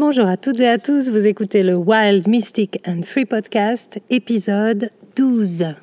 Bonjour 0.00 0.24
à 0.24 0.38
toutes 0.38 0.60
et 0.60 0.66
à 0.66 0.78
tous, 0.78 1.10
vous 1.10 1.26
écoutez 1.26 1.62
le 1.62 1.74
Wild 1.74 2.26
Mystic 2.26 2.80
and 2.88 3.02
Free 3.02 3.26
Podcast, 3.26 4.00
épisode 4.08 4.88
12. 5.14 5.74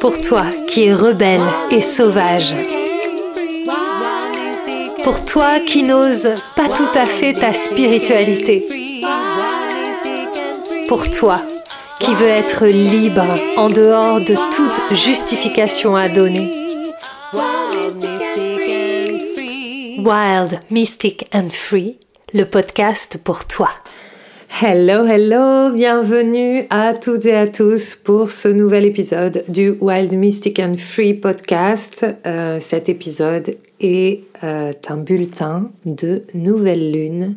Pour 0.00 0.18
toi 0.18 0.44
qui 0.66 0.84
es 0.84 0.92
rebelle 0.92 1.40
et 1.70 1.80
sauvage. 1.80 2.54
Pour 5.02 5.24
toi 5.24 5.60
qui 5.60 5.82
n'ose 5.82 6.28
pas 6.54 6.68
tout 6.68 6.94
à 6.94 7.06
fait 7.06 7.32
ta 7.32 7.54
spiritualité. 7.54 8.66
Pour 10.86 11.10
toi 11.10 11.40
qui 12.00 12.12
veux 12.12 12.28
être 12.28 12.66
libre 12.66 13.24
en 13.56 13.70
dehors 13.70 14.20
de 14.20 14.34
toute 14.54 14.94
justification 14.94 15.96
à 15.96 16.10
donner. 16.10 16.63
Wild, 20.04 20.60
Mystic 20.70 21.30
and 21.32 21.48
Free, 21.48 21.96
le 22.34 22.44
podcast 22.44 23.16
pour 23.24 23.46
toi. 23.46 23.70
Hello, 24.60 25.06
hello, 25.06 25.74
bienvenue 25.74 26.66
à 26.68 26.92
toutes 26.92 27.24
et 27.24 27.34
à 27.34 27.48
tous 27.48 27.94
pour 27.94 28.30
ce 28.30 28.48
nouvel 28.48 28.84
épisode 28.84 29.44
du 29.48 29.70
Wild, 29.70 30.12
Mystic 30.12 30.58
and 30.58 30.76
Free 30.76 31.14
podcast. 31.14 32.04
Euh, 32.26 32.58
cet 32.60 32.90
épisode 32.90 33.56
est 33.80 34.24
euh, 34.42 34.74
un 34.90 34.98
bulletin 34.98 35.70
de 35.86 36.24
nouvelle 36.34 36.92
lune 36.92 37.36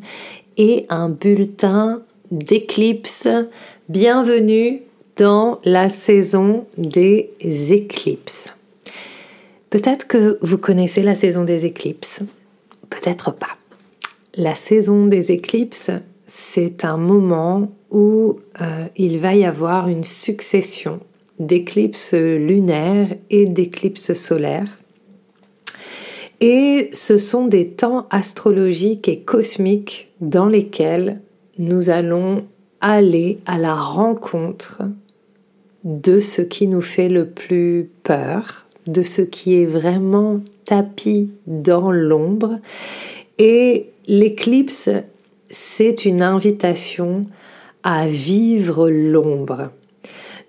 et 0.58 0.88
un 0.90 1.08
bulletin 1.08 2.02
d'éclipse. 2.32 3.30
Bienvenue 3.88 4.82
dans 5.16 5.62
la 5.64 5.88
saison 5.88 6.66
des 6.78 7.32
éclipses. 7.72 8.58
Peut-être 9.70 10.06
que 10.06 10.38
vous 10.42 10.58
connaissez 10.58 11.02
la 11.02 11.16
saison 11.16 11.46
des 11.46 11.66
éclipses 11.66 12.24
peut-être 12.90 13.32
pas. 13.32 13.58
La 14.36 14.56
saison 14.56 15.08
des 15.08 15.32
éclipses, 15.32 15.92
c'est 16.28 16.86
un 16.86 16.98
moment 16.98 17.72
où 17.90 18.40
euh, 18.62 18.86
il 18.96 19.20
va 19.20 19.36
y 19.36 19.46
avoir 19.46 19.88
une 19.88 20.04
succession 20.04 21.00
d'éclipses 21.40 22.14
lunaires 22.14 23.16
et 23.30 23.46
d'éclipses 23.46 24.14
solaires. 24.14 24.80
Et 26.40 26.90
ce 26.94 27.18
sont 27.18 27.48
des 27.48 27.70
temps 27.70 28.08
astrologiques 28.12 29.08
et 29.08 29.22
cosmiques 29.22 30.12
dans 30.22 30.48
lesquels 30.48 31.20
nous 31.58 31.90
allons 31.90 32.46
aller 32.80 33.40
à 33.48 33.58
la 33.58 33.76
rencontre 33.76 34.84
de 35.84 36.20
ce 36.20 36.42
qui 36.42 36.68
nous 36.68 36.82
fait 36.82 37.10
le 37.10 37.26
plus 37.26 37.90
peur, 38.04 38.67
de 38.88 39.02
ce 39.02 39.22
qui 39.22 39.62
est 39.62 39.66
vraiment 39.66 40.42
tapis 40.66 41.30
dans 41.46 41.92
l'ombre. 41.92 42.60
Et 43.38 43.90
l'éclipse, 44.08 44.90
c'est 45.50 46.06
une 46.06 46.22
invitation 46.22 47.28
à 47.84 48.08
vivre 48.08 48.90
l'ombre. 48.90 49.72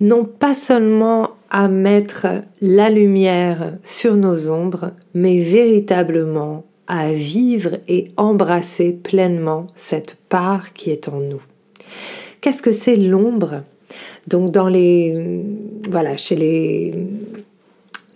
Non 0.01 0.25
pas 0.25 0.55
seulement 0.55 1.31
à 1.51 1.69
mettre 1.69 2.27
la 2.61 2.91
lumière 2.91 3.79
sur 3.83 4.17
nos 4.17 4.49
ombres, 4.49 4.93
mais 5.15 5.39
véritablement 5.39 6.65
à 6.87 7.13
vivre 7.13 7.79
et 7.89 8.05
embrasser 8.17 8.93
pleinement 8.93 9.67
cette 9.75 10.19
part 10.29 10.73
qui 10.73 10.91
est 10.91 11.09
en 11.09 11.21
nous. 11.21 11.43
Qu'est-ce 12.41 12.63
que 12.63 12.73
c'est 12.73 12.97
l'ombre? 12.97 13.63
Donc 14.27 14.51
dans 14.51 14.69
les 14.69 15.43
voilà, 15.91 16.17
chez 16.17 16.37
les 16.37 16.95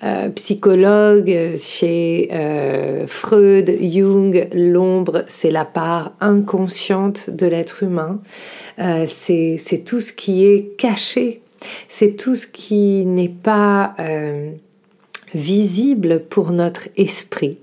euh, 0.04 0.30
psychologue, 0.30 1.32
chez 1.58 2.28
euh, 2.32 3.06
Freud, 3.06 3.70
Jung, 3.80 4.48
l'ombre, 4.52 5.24
c'est 5.28 5.52
la 5.52 5.64
part 5.64 6.12
inconsciente 6.20 7.30
de 7.30 7.46
l'être 7.46 7.84
humain. 7.84 8.20
Euh, 8.80 9.04
c'est 9.06 9.84
tout 9.84 10.00
ce 10.00 10.12
qui 10.12 10.44
est 10.44 10.76
caché. 10.76 11.40
C'est 11.86 12.16
tout 12.16 12.34
ce 12.34 12.48
qui 12.48 13.06
n'est 13.06 13.28
pas 13.28 13.94
visible 15.32 16.24
pour 16.28 16.50
notre 16.50 16.88
esprit. 16.96 17.58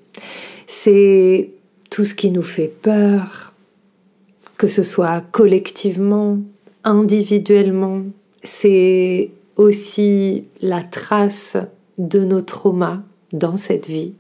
C'est 0.66 1.50
tout 1.90 2.06
ce 2.06 2.14
qui 2.14 2.32
nous 2.32 2.42
fait 2.42 2.72
peur, 2.82 3.54
que 4.58 4.70
ce 4.70 4.84
soit 4.84 5.22
collectivement, 5.32 6.38
individuellement. 6.86 8.04
C'est 8.44 9.32
aussi 9.58 10.44
la 10.62 10.82
trace 10.82 11.58
de 12.00 12.24
nos 12.24 12.42
traumas 12.42 13.04
dans 13.32 13.58
cette 13.58 13.88
vie. 13.88 14.16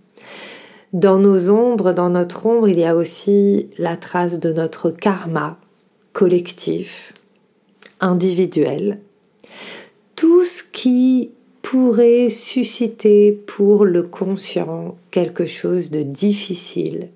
Dans 0.93 1.17
nos 1.17 1.49
ombres, 1.49 1.93
dans 1.93 2.09
notre 2.09 2.45
ombre, 2.45 2.67
il 2.67 2.79
y 2.79 2.85
a 2.85 2.95
aussi 2.95 3.69
la 3.77 3.97
trace 3.97 4.39
de 4.39 4.53
notre 4.53 4.91
karma 4.91 5.57
collectif, 6.13 7.13
individuel. 7.99 8.99
Tout 10.15 10.43
ce 10.43 10.63
qui 10.63 11.31
pourrait 11.61 12.29
susciter 12.29 13.31
pour 13.31 13.85
le 13.85 14.03
conscient 14.03 14.97
quelque 15.11 15.45
chose 15.45 15.91
de 15.91 16.01
difficile, 16.03 17.09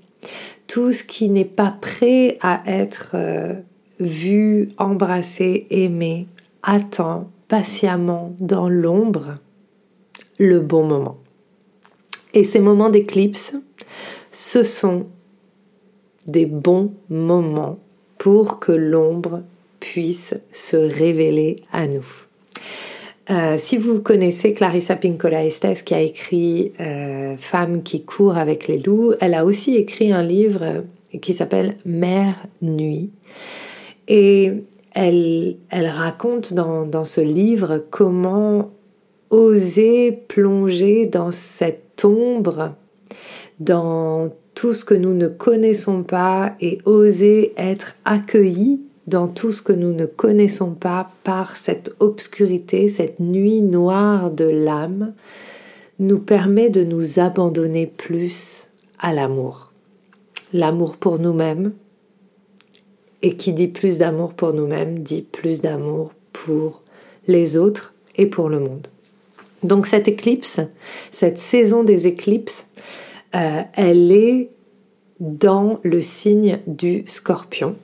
tout 0.67 0.91
ce 0.91 1.03
qui 1.03 1.29
n'est 1.29 1.43
pas 1.43 1.75
prêt 1.81 2.37
à 2.41 2.61
être 2.65 3.11
euh, 3.15 3.53
vu, 3.99 4.69
embrassé, 4.77 5.67
aimé, 5.69 6.27
attend 6.61 7.29
patiemment 7.47 8.33
dans 8.39 8.69
l'ombre 8.69 9.39
le 10.43 10.59
bon 10.59 10.83
moment. 10.83 11.17
Et 12.33 12.43
ces 12.43 12.59
moments 12.59 12.89
d'éclipse, 12.89 13.53
ce 14.31 14.63
sont 14.63 15.05
des 16.27 16.45
bons 16.45 16.93
moments 17.09 17.79
pour 18.17 18.59
que 18.59 18.71
l'ombre 18.71 19.41
puisse 19.79 20.33
se 20.51 20.77
révéler 20.77 21.57
à 21.71 21.87
nous. 21.87 22.05
Euh, 23.29 23.55
si 23.57 23.77
vous 23.77 24.01
connaissez 24.01 24.53
Clarissa 24.53 24.95
Pinkola 24.95 25.45
Estes 25.45 25.83
qui 25.83 25.93
a 25.93 26.01
écrit 26.01 26.73
euh, 26.79 27.35
Femme 27.37 27.83
qui 27.83 28.03
court 28.03 28.37
avec 28.37 28.67
les 28.67 28.79
loups, 28.79 29.13
elle 29.21 29.33
a 29.33 29.45
aussi 29.45 29.75
écrit 29.75 30.11
un 30.11 30.23
livre 30.23 30.83
qui 31.21 31.33
s'appelle 31.33 31.77
Mère 31.85 32.35
Nuit. 32.61 33.11
Et 34.07 34.51
elle, 34.93 35.55
elle 35.69 35.87
raconte 35.87 36.53
dans 36.53 37.05
ce 37.05 37.21
livre 37.21 37.83
comment 37.89 38.71
oser 39.33 40.11
plonger 40.11 41.07
dans 41.07 41.31
cette 41.31 42.05
ombre, 42.05 42.75
dans 43.59 44.31
tout 44.53 44.73
ce 44.73 44.85
que 44.85 44.93
nous 44.93 45.15
ne 45.15 45.27
connaissons 45.27 46.03
pas 46.03 46.53
et 46.61 46.77
oser 46.85 47.51
être 47.57 47.95
accueillis 48.05 48.81
dans 49.07 49.27
tout 49.27 49.51
ce 49.51 49.63
que 49.63 49.73
nous 49.73 49.91
ne 49.91 50.05
connaissons 50.05 50.75
pas 50.75 51.09
par 51.23 51.55
cette 51.55 51.95
obscurité, 51.99 52.87
cette 52.87 53.19
nuit 53.19 53.61
noire 53.61 54.29
de 54.29 54.45
l'âme, 54.45 55.13
nous 55.97 56.19
permet 56.19 56.69
de 56.69 56.83
nous 56.83 57.19
abandonner 57.19 57.87
plus 57.87 58.67
à 58.99 59.13
l'amour. 59.13 59.71
L'amour 60.53 60.95
pour 60.95 61.17
nous-mêmes, 61.17 61.73
et 63.23 63.35
qui 63.35 63.51
dit 63.51 63.67
plus 63.67 63.97
d'amour 63.97 64.35
pour 64.35 64.53
nous-mêmes, 64.53 64.99
dit 64.99 65.23
plus 65.23 65.61
d'amour 65.61 66.11
pour 66.33 66.83
les 67.27 67.57
autres 67.57 67.95
et 68.15 68.27
pour 68.27 68.47
le 68.47 68.59
monde. 68.59 68.92
Donc 69.63 69.87
cette 69.87 70.07
éclipse, 70.07 70.59
cette 71.11 71.37
saison 71.37 71.83
des 71.83 72.07
éclipses, 72.07 72.67
euh, 73.35 73.61
elle 73.73 74.11
est 74.11 74.49
dans 75.19 75.79
le 75.83 76.01
signe 76.01 76.59
du 76.67 77.03
scorpion. 77.07 77.75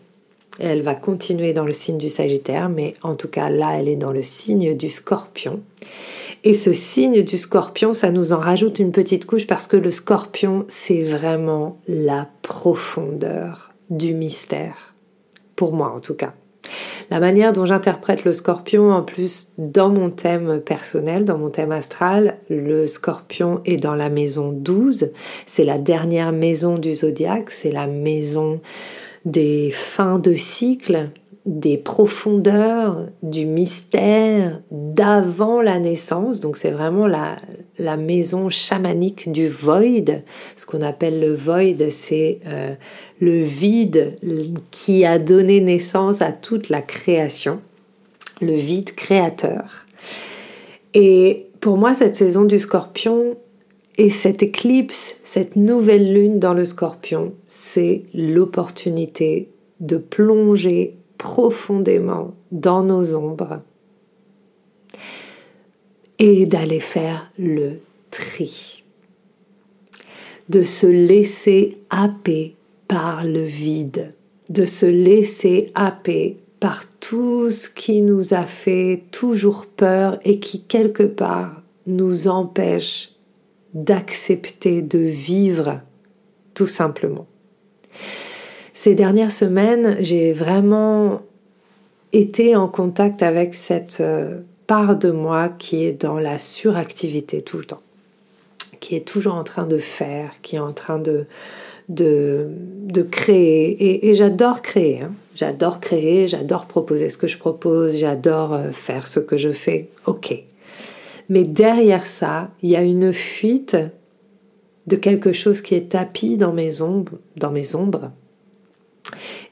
Elle 0.60 0.82
va 0.82 0.94
continuer 0.94 1.54
dans 1.54 1.64
le 1.64 1.72
signe 1.72 1.98
du 1.98 2.10
Sagittaire, 2.10 2.68
mais 2.68 2.96
en 3.02 3.16
tout 3.16 3.30
cas 3.30 3.50
là, 3.50 3.78
elle 3.80 3.88
est 3.88 3.96
dans 3.96 4.12
le 4.12 4.24
signe 4.24 4.76
du 4.76 4.90
scorpion. 4.90 5.62
Et 6.44 6.54
ce 6.54 6.74
signe 6.74 7.24
du 7.24 7.38
scorpion, 7.38 7.94
ça 7.94 8.12
nous 8.12 8.34
en 8.34 8.40
rajoute 8.40 8.80
une 8.80 8.92
petite 8.92 9.26
couche 9.26 9.48
parce 9.48 9.68
que 9.68 9.78
le 9.78 9.92
scorpion, 9.92 10.66
c'est 10.68 11.04
vraiment 11.04 11.78
la 11.88 12.28
profondeur 12.42 13.74
du 13.90 14.14
mystère. 14.14 14.96
Pour 15.56 15.74
moi 15.74 15.94
en 15.96 16.00
tout 16.00 16.14
cas. 16.14 16.34
La 17.12 17.20
manière 17.20 17.54
dont 17.54 17.66
j'interprète 17.66 18.24
le 18.24 18.34
scorpion, 18.34 18.92
en 18.92 19.02
plus, 19.02 19.52
dans 19.58 19.90
mon 19.90 20.12
thème 20.12 20.60
personnel, 20.60 21.26
dans 21.26 21.40
mon 21.40 21.50
thème 21.50 21.72
astral, 21.72 22.38
le 22.50 22.86
scorpion 22.86 23.62
est 23.66 23.78
dans 23.78 23.96
la 23.96 24.10
maison 24.10 24.52
12. 24.52 25.12
C'est 25.48 25.64
la 25.64 25.80
dernière 25.80 26.32
maison 26.32 26.78
du 26.78 26.94
zodiaque, 26.94 27.50
c'est 27.50 27.72
la 27.72 27.88
maison 27.88 28.62
des 29.26 29.72
fins 29.72 30.20
de 30.20 30.34
cycle, 30.34 31.10
des 31.50 31.78
profondeurs, 31.78 33.08
du 33.24 33.48
mystère 33.48 34.62
d'avant 34.70 35.62
la 35.64 35.80
naissance. 35.80 36.40
Donc 36.40 36.58
c'est 36.58 36.70
vraiment 36.70 37.08
la, 37.08 37.38
maison 37.98 38.50
chamanique 38.50 39.32
du 39.32 39.50
void. 39.50 40.22
Ce 40.56 40.66
qu'on 40.68 40.82
appelle 40.82 41.20
le 41.20 41.34
void, 41.34 41.90
c'est 41.90 42.40
euh, 42.46 42.76
le 43.20 43.42
vide 43.42 44.18
qui 44.70 45.06
a 45.06 45.18
donné 45.18 45.60
naissance 45.60 46.22
à 46.22 46.32
toute 46.32 46.70
la 46.70 46.84
création, 46.84 47.62
le 48.42 48.54
vide 48.54 48.94
créateur. 48.94 49.86
Et 50.94 51.48
pour 51.62 51.78
moi, 51.78 51.96
cette 51.96 52.16
saison 52.16 52.44
du 52.46 52.60
scorpion 52.60 53.38
Et 53.98 54.12
cette 54.12 54.44
éclipse, 54.44 55.16
cette 55.24 55.56
nouvelle 55.56 56.14
lune 56.14 56.40
dans 56.40 56.54
le 56.54 56.66
scorpion, 56.66 57.34
c'est 57.48 58.04
l'opportunité 58.14 59.50
de 59.80 59.98
plonger 59.98 60.96
profondément 61.20 62.34
dans 62.52 62.82
nos 62.82 63.14
ombres 63.14 63.62
et 66.18 66.48
d'aller 66.48 66.80
faire 66.80 67.32
le 67.38 67.74
tri, 68.10 68.84
de 70.48 70.64
se 70.64 70.88
laisser 70.88 71.78
happer 71.92 72.56
par 72.88 73.26
le 73.26 73.44
vide, 73.44 74.14
de 74.50 74.66
se 74.66 74.88
laisser 74.88 75.72
happer 75.76 76.38
par 76.60 76.86
tout 77.00 77.52
ce 77.52 77.70
qui 77.70 78.02
nous 78.02 78.34
a 78.34 78.46
fait 78.46 79.04
toujours 79.12 79.66
peur 79.66 80.20
et 80.24 80.40
qui 80.40 80.64
quelque 80.64 81.04
part 81.04 81.62
nous 81.86 82.28
empêche 82.28 83.12
d'accepter 83.74 84.82
de 84.82 85.00
vivre 85.00 85.82
tout 86.54 86.68
simplement. 86.68 87.28
Ces 88.82 88.96
dernières 88.96 89.34
semaines, 89.34 89.98
j'ai 90.00 90.32
vraiment 90.32 91.22
été 92.14 92.56
en 92.56 92.70
contact 92.70 93.22
avec 93.22 93.54
cette 93.54 94.00
euh, 94.00 94.38
part 94.68 94.98
de 94.98 95.12
moi 95.12 95.50
qui 95.50 95.84
est 95.84 95.92
dans 95.92 96.18
la 96.18 96.38
suractivité 96.38 97.42
tout 97.42 97.58
le 97.58 97.66
temps, 97.66 97.82
qui 98.80 98.96
est 98.96 99.06
toujours 99.06 99.36
en 99.36 99.44
train 99.44 99.68
de 99.68 99.80
faire, 99.80 100.32
qui 100.44 100.56
est 100.56 100.60
en 100.60 100.72
train 100.72 100.98
de, 100.98 101.26
de, 101.90 103.02
créer. 103.12 104.08
Et, 104.08 104.16
j'adore 104.16 104.62
créer. 104.62 105.02
Hein. 105.02 105.12
J'adore 105.36 105.82
créer, 105.82 106.30
j'adore 106.30 106.66
proposer 106.66 107.10
ce 107.10 107.18
que 107.18 107.28
je 107.28 107.38
propose, 107.38 107.98
j'adore 107.98 108.54
euh, 108.54 108.72
faire 108.72 109.08
ce 109.08 109.20
que 109.20 109.36
je 109.36 109.52
fais. 109.52 109.90
Ok. 110.06 110.34
Mais 111.28 111.44
derrière 111.44 112.08
ça, 112.08 112.50
il 112.64 112.70
y 112.70 112.78
a 112.78 112.82
une 112.82 113.12
fuite 113.12 113.76
de 114.88 114.96
quelque 114.96 115.34
chose 115.34 115.60
qui 115.60 115.76
est 115.76 115.92
tapis 115.92 116.38
dans 116.38 116.54
mes 116.54 116.82
ombres, 116.82 117.18
dans 117.36 117.52
mes 117.52 117.76
ombres 117.76 118.12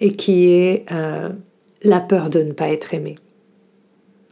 et 0.02 0.14
qui 0.14 0.52
est 0.52 0.86
euh, 0.92 1.30
la 1.84 2.00
peur 2.00 2.30
de 2.30 2.42
ne 2.42 2.52
pas 2.52 2.70
être 2.70 2.94
aimé. 2.94 3.16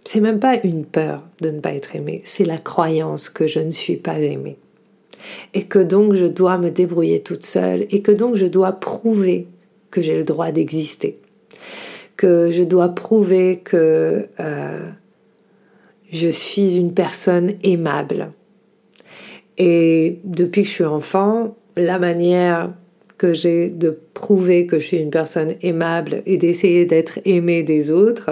C'est 0.06 0.20
même 0.20 0.40
pas 0.40 0.60
une 0.64 0.86
peur 0.86 1.24
de 1.42 1.50
ne 1.50 1.60
pas 1.60 1.74
être 1.74 1.96
aimé, 1.96 2.22
c'est 2.26 2.46
la 2.46 2.58
croyance 2.58 3.30
que 3.30 3.48
je 3.48 3.60
ne 3.60 3.72
suis 3.72 3.98
pas 3.98 4.20
aimée 4.20 4.58
et 5.54 5.64
que 5.64 5.80
donc 5.80 6.14
je 6.14 6.26
dois 6.26 6.58
me 6.58 6.70
débrouiller 6.70 7.22
toute 7.22 7.46
seule 7.46 7.86
et 7.90 8.02
que 8.02 8.12
donc 8.12 8.36
je 8.36 8.46
dois 8.46 8.74
prouver 8.74 9.48
que 9.92 10.02
j'ai 10.02 10.18
le 10.18 10.24
droit 10.24 10.52
d'exister, 10.52 11.20
que 12.18 12.50
je 12.50 12.64
dois 12.64 12.90
prouver 12.90 13.60
que 13.64 14.28
euh, 14.40 14.90
je 16.12 16.30
suis 16.30 16.78
une 16.78 16.94
personne 16.94 17.54
aimable. 17.64 18.32
Et 19.58 20.20
depuis 20.26 20.64
que 20.64 20.68
je 20.68 20.74
suis 20.74 20.84
enfant, 20.84 21.56
la 21.78 21.98
manière 21.98 22.74
que 23.18 23.34
j'ai 23.34 23.70
de 23.70 23.98
prouver 24.14 24.68
que 24.68 24.80
je 24.80 24.86
suis 24.86 24.98
une 24.98 25.10
personne 25.10 25.56
aimable 25.62 26.22
et 26.26 26.38
d'essayer 26.38 26.86
d'être 26.86 27.20
aimée 27.26 27.64
des 27.64 27.92
autres, 27.92 28.32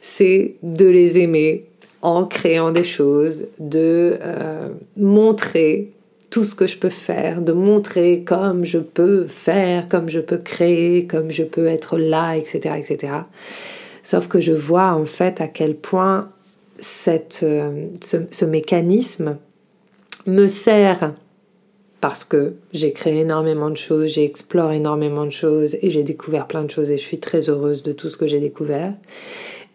c'est 0.00 0.54
de 0.62 0.86
les 0.86 1.18
aimer 1.18 1.66
en 2.02 2.24
créant 2.24 2.70
des 2.70 2.84
choses, 2.84 3.46
de 3.58 4.16
euh, 4.20 4.68
montrer 4.96 5.90
tout 6.30 6.44
ce 6.44 6.54
que 6.54 6.66
je 6.66 6.76
peux 6.76 6.90
faire, 6.90 7.40
de 7.40 7.52
montrer 7.52 8.22
comme 8.22 8.64
je 8.64 8.78
peux 8.78 9.26
faire, 9.26 9.88
comme 9.88 10.08
je 10.08 10.20
peux 10.20 10.38
créer, 10.38 11.06
comme 11.06 11.30
je 11.30 11.42
peux 11.42 11.66
être 11.66 11.98
là, 11.98 12.36
etc. 12.36 12.74
etc. 12.78 13.12
Sauf 14.02 14.28
que 14.28 14.40
je 14.40 14.52
vois 14.52 14.92
en 14.92 15.04
fait 15.04 15.40
à 15.40 15.48
quel 15.48 15.74
point 15.74 16.30
cette, 16.78 17.40
euh, 17.42 17.86
ce, 18.02 18.44
mécanisme 18.44 19.38
me 20.26 20.46
sert 20.48 21.14
parce 22.06 22.22
que 22.22 22.54
j'ai 22.72 22.92
créé 22.92 23.22
énormément 23.22 23.68
de 23.68 23.76
choses, 23.76 24.12
j'ai 24.12 24.22
exploré 24.22 24.76
énormément 24.76 25.26
de 25.26 25.32
choses 25.32 25.76
et 25.82 25.90
j'ai 25.90 26.04
découvert 26.04 26.46
plein 26.46 26.62
de 26.62 26.70
choses 26.70 26.92
et 26.92 26.98
je 26.98 27.02
suis 27.02 27.18
très 27.18 27.50
heureuse 27.50 27.82
de 27.82 27.90
tout 27.90 28.08
ce 28.08 28.16
que 28.16 28.28
j'ai 28.28 28.38
découvert. 28.38 28.92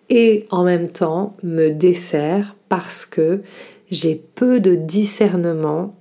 Et 0.10 0.46
en 0.50 0.64
même 0.64 0.88
temps 0.88 1.36
me 1.44 1.72
dessert 1.72 2.56
parce 2.70 3.06
que 3.06 3.42
j'ai 3.92 4.16
peu 4.16 4.62
de 4.62 4.76
discernement 4.76 5.94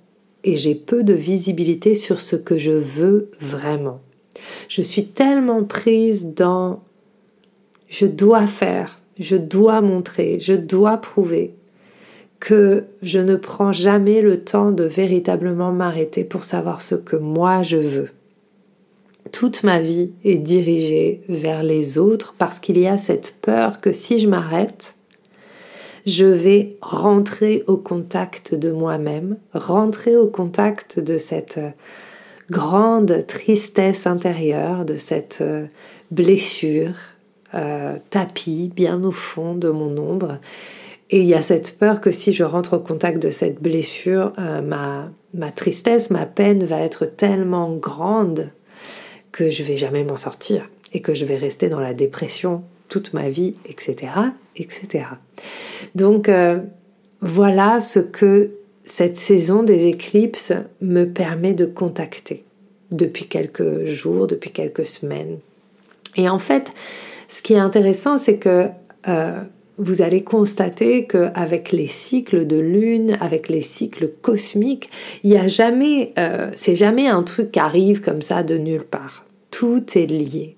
et 0.44 0.56
j'ai 0.56 0.76
peu 0.76 1.02
de 1.02 1.14
visibilité 1.14 1.96
sur 1.96 2.20
ce 2.20 2.36
que 2.36 2.58
je 2.58 2.70
veux 2.70 3.32
vraiment. 3.40 4.00
Je 4.68 4.82
suis 4.82 5.06
tellement 5.06 5.64
prise 5.64 6.32
dans 6.36 6.84
je 7.88 8.06
dois 8.06 8.46
faire, 8.46 9.00
je 9.18 9.34
dois 9.34 9.80
montrer, 9.80 10.38
je 10.38 10.54
dois 10.54 10.98
prouver 10.98 11.56
que 12.40 12.84
je 13.02 13.18
ne 13.18 13.36
prends 13.36 13.72
jamais 13.72 14.22
le 14.22 14.42
temps 14.42 14.72
de 14.72 14.84
véritablement 14.84 15.72
m'arrêter 15.72 16.24
pour 16.24 16.44
savoir 16.44 16.80
ce 16.80 16.94
que 16.94 17.16
moi 17.16 17.62
je 17.62 17.76
veux. 17.76 18.08
Toute 19.30 19.62
ma 19.62 19.78
vie 19.78 20.10
est 20.24 20.38
dirigée 20.38 21.22
vers 21.28 21.62
les 21.62 21.98
autres 21.98 22.34
parce 22.38 22.58
qu'il 22.58 22.78
y 22.78 22.88
a 22.88 22.98
cette 22.98 23.36
peur 23.42 23.80
que 23.80 23.92
si 23.92 24.18
je 24.18 24.26
m'arrête, 24.26 24.94
je 26.06 26.24
vais 26.24 26.76
rentrer 26.80 27.62
au 27.66 27.76
contact 27.76 28.54
de 28.54 28.72
moi-même, 28.72 29.36
rentrer 29.52 30.16
au 30.16 30.26
contact 30.26 30.98
de 30.98 31.18
cette 31.18 31.60
grande 32.50 33.26
tristesse 33.28 34.06
intérieure, 34.06 34.86
de 34.86 34.96
cette 34.96 35.38
euh, 35.42 35.66
blessure 36.10 36.94
euh, 37.54 37.96
tapis 38.08 38.72
bien 38.74 39.04
au 39.04 39.12
fond 39.12 39.54
de 39.54 39.68
mon 39.68 39.96
ombre 39.98 40.38
et 41.10 41.20
il 41.20 41.26
y 41.26 41.34
a 41.34 41.42
cette 41.42 41.76
peur 41.76 42.00
que 42.00 42.12
si 42.12 42.32
je 42.32 42.44
rentre 42.44 42.76
au 42.76 42.78
contact 42.78 43.20
de 43.20 43.30
cette 43.30 43.60
blessure, 43.60 44.32
euh, 44.38 44.62
ma, 44.62 45.50
tristesse, 45.50 46.10
ma 46.10 46.24
peine 46.24 46.64
va 46.64 46.80
être 46.80 47.04
tellement 47.04 47.74
grande 47.74 48.50
que 49.32 49.50
je 49.50 49.64
vais 49.64 49.76
jamais 49.76 50.04
m'en 50.04 50.16
sortir 50.16 50.68
et 50.92 51.02
que 51.02 51.12
je 51.12 51.24
vais 51.24 51.36
rester 51.36 51.68
dans 51.68 51.80
la 51.80 51.94
dépression 51.94 52.62
toute 52.88 53.12
ma 53.12 53.28
vie, 53.28 53.54
etc. 53.68 54.12
etc. 54.56 55.06
Donc 55.96 56.28
euh, 56.28 56.60
voilà 57.20 57.80
ce 57.80 57.98
que 57.98 58.50
cette 58.84 59.16
saison 59.16 59.64
des 59.64 59.86
éclipses 59.86 60.52
me 60.80 61.04
permet 61.04 61.54
de 61.54 61.66
contacter 61.66 62.44
depuis 62.92 63.26
quelques 63.26 63.84
jours, 63.84 64.28
depuis 64.28 64.50
quelques 64.50 64.86
semaines. 64.86 65.38
Et 66.16 66.28
en 66.28 66.38
fait, 66.38 66.72
ce 67.28 67.42
qui 67.42 67.54
est 67.54 67.58
intéressant, 67.58 68.16
c'est 68.16 68.38
que 68.38 68.68
euh, 69.08 69.40
vous 69.80 70.02
allez 70.02 70.22
constater 70.22 71.06
qu'avec 71.06 71.72
les 71.72 71.86
cycles 71.86 72.46
de 72.46 72.58
lune, 72.58 73.16
avec 73.20 73.48
les 73.48 73.62
cycles 73.62 74.10
cosmiques, 74.20 74.90
il 75.24 75.30
n'y 75.30 75.38
a 75.38 75.48
jamais, 75.48 76.12
euh, 76.18 76.50
c'est 76.54 76.76
jamais 76.76 77.08
un 77.08 77.22
truc 77.22 77.52
qui 77.52 77.58
arrive 77.58 78.02
comme 78.02 78.20
ça 78.20 78.42
de 78.42 78.58
nulle 78.58 78.84
part. 78.84 79.24
Tout 79.50 79.82
est 79.96 80.06
lié. 80.06 80.56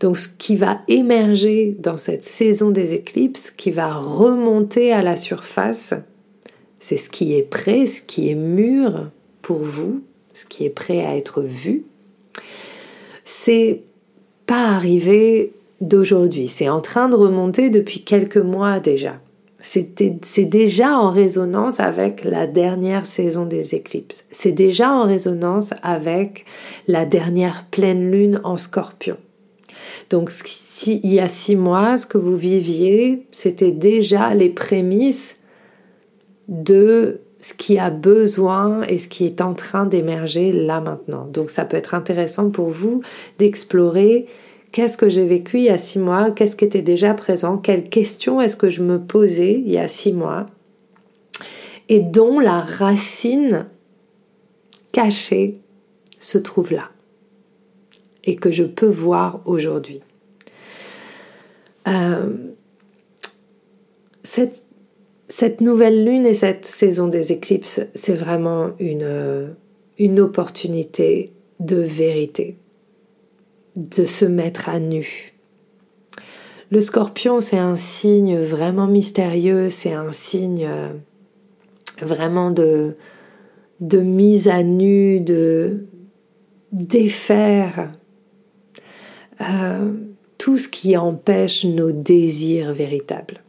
Donc 0.00 0.18
ce 0.18 0.28
qui 0.28 0.56
va 0.56 0.80
émerger 0.88 1.76
dans 1.78 1.96
cette 1.96 2.24
saison 2.24 2.70
des 2.70 2.94
éclipses, 2.94 3.50
qui 3.50 3.70
va 3.70 3.94
remonter 3.94 4.92
à 4.92 5.02
la 5.02 5.16
surface, 5.16 5.94
c'est 6.80 6.96
ce 6.96 7.10
qui 7.10 7.34
est 7.34 7.42
prêt, 7.42 7.86
ce 7.86 8.02
qui 8.02 8.28
est 8.28 8.34
mûr 8.34 9.10
pour 9.40 9.58
vous, 9.58 10.02
ce 10.34 10.44
qui 10.46 10.64
est 10.64 10.70
prêt 10.70 11.04
à 11.04 11.16
être 11.16 11.42
vu. 11.42 11.84
C'est 13.24 13.82
pas 14.46 14.68
arrivé 14.68 15.52
d'aujourd'hui. 15.80 16.48
C'est 16.48 16.68
en 16.68 16.80
train 16.80 17.08
de 17.08 17.16
remonter 17.16 17.70
depuis 17.70 18.04
quelques 18.04 18.36
mois 18.36 18.80
déjà. 18.80 19.20
C'est 19.60 20.44
déjà 20.44 20.96
en 20.96 21.10
résonance 21.10 21.80
avec 21.80 22.22
la 22.22 22.46
dernière 22.46 23.06
saison 23.06 23.44
des 23.44 23.74
éclipses. 23.74 24.24
C'est 24.30 24.52
déjà 24.52 24.92
en 24.92 25.04
résonance 25.04 25.74
avec 25.82 26.44
la 26.86 27.04
dernière 27.04 27.66
pleine 27.70 28.08
lune 28.08 28.40
en 28.44 28.56
scorpion. 28.56 29.16
Donc 30.10 30.30
si, 30.30 31.00
il 31.02 31.12
y 31.12 31.20
a 31.20 31.28
six 31.28 31.56
mois, 31.56 31.96
ce 31.96 32.06
que 32.06 32.18
vous 32.18 32.36
viviez, 32.36 33.26
c'était 33.32 33.72
déjà 33.72 34.32
les 34.32 34.48
prémices 34.48 35.38
de 36.46 37.20
ce 37.40 37.54
qui 37.54 37.78
a 37.78 37.90
besoin 37.90 38.82
et 38.82 38.98
ce 38.98 39.08
qui 39.08 39.26
est 39.26 39.40
en 39.40 39.54
train 39.54 39.86
d'émerger 39.86 40.52
là 40.52 40.80
maintenant. 40.80 41.26
Donc 41.32 41.50
ça 41.50 41.64
peut 41.64 41.76
être 41.76 41.94
intéressant 41.94 42.50
pour 42.50 42.68
vous 42.68 43.02
d'explorer 43.38 44.26
Qu'est-ce 44.72 44.98
que 44.98 45.08
j'ai 45.08 45.26
vécu 45.26 45.58
il 45.58 45.64
y 45.64 45.70
a 45.70 45.78
six 45.78 45.98
mois 45.98 46.30
Qu'est-ce 46.30 46.54
qui 46.54 46.64
était 46.64 46.82
déjà 46.82 47.14
présent 47.14 47.56
Quelles 47.56 47.88
questions 47.88 48.40
est-ce 48.40 48.56
que 48.56 48.70
je 48.70 48.82
me 48.82 49.00
posais 49.00 49.54
il 49.54 49.70
y 49.70 49.78
a 49.78 49.88
six 49.88 50.12
mois 50.12 50.46
Et 51.88 52.00
dont 52.00 52.38
la 52.38 52.60
racine 52.60 53.66
cachée 54.92 55.60
se 56.20 56.38
trouve 56.38 56.72
là 56.72 56.90
et 58.24 58.36
que 58.36 58.50
je 58.50 58.64
peux 58.64 58.88
voir 58.88 59.40
aujourd'hui. 59.46 60.00
Euh, 61.86 62.30
cette, 64.22 65.60
nouvelle 65.62 66.04
lune 66.04 66.26
et 66.26 66.34
cette 66.34 66.66
saison 66.66 67.06
des 67.08 67.32
éclipses, 67.32 67.80
c'est 67.94 68.14
vraiment 68.14 68.72
une 68.78 70.20
opportunité 70.20 71.32
de 71.58 71.76
vérité 71.76 72.58
de 73.78 74.04
se 74.04 74.24
mettre 74.24 74.68
à 74.68 74.80
nu. 74.80 75.34
Le 76.70 76.80
scorpion, 76.80 77.40
c'est 77.40 77.58
un 77.58 77.76
signe 77.76 78.38
vraiment 78.38 78.88
mystérieux, 78.88 79.70
c'est 79.70 79.92
un 79.92 80.12
signe 80.12 80.66
euh, 80.68 80.92
vraiment 82.02 82.50
de, 82.50 82.96
mise 83.80 84.48
à 84.48 84.62
nu, 84.62 85.20
de 85.20 85.86
défaire 86.72 87.92
euh, 89.40 89.92
tout 90.36 90.58
ce 90.58 90.68
qui 90.68 90.96
empêche 90.96 91.64
nos 91.64 91.92
désirs 91.92 92.74
véritables. 92.74 93.42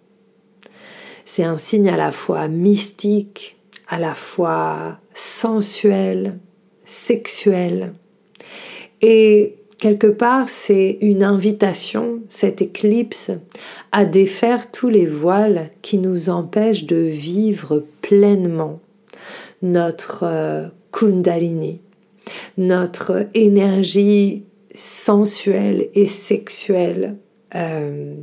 C'est 1.26 1.44
un 1.44 1.58
signe 1.58 1.90
à 1.90 1.98
la 1.98 2.12
fois 2.12 2.48
mystique, 2.48 3.58
à 3.88 4.00
la 4.00 4.14
fois 4.14 5.00
sensuel, 5.14 6.40
sexuel. 6.86 7.94
Et 9.02 9.59
quelque 9.80 10.08
part, 10.08 10.50
c'est 10.50 10.98
une 11.02 11.24
invitation, 11.24 12.20
cette 12.30 12.62
éclipse, 12.62 13.32
à 13.92 14.06
défaire 14.06 14.70
tous 14.72 14.90
les 14.90 15.06
voiles 15.06 15.70
qui 15.82 15.98
nous 15.98 16.30
empêchent 16.30 16.86
de 16.86 16.98
vivre 16.98 17.84
pleinement 18.02 18.80
notre 19.62 20.24
euh, 20.24 20.68
kundalini, 20.92 21.80
notre 22.58 23.28
énergie 23.34 24.44
sensuelle 24.76 25.88
et 25.96 26.08
sexuelle, 26.08 27.16
euh, 27.56 28.14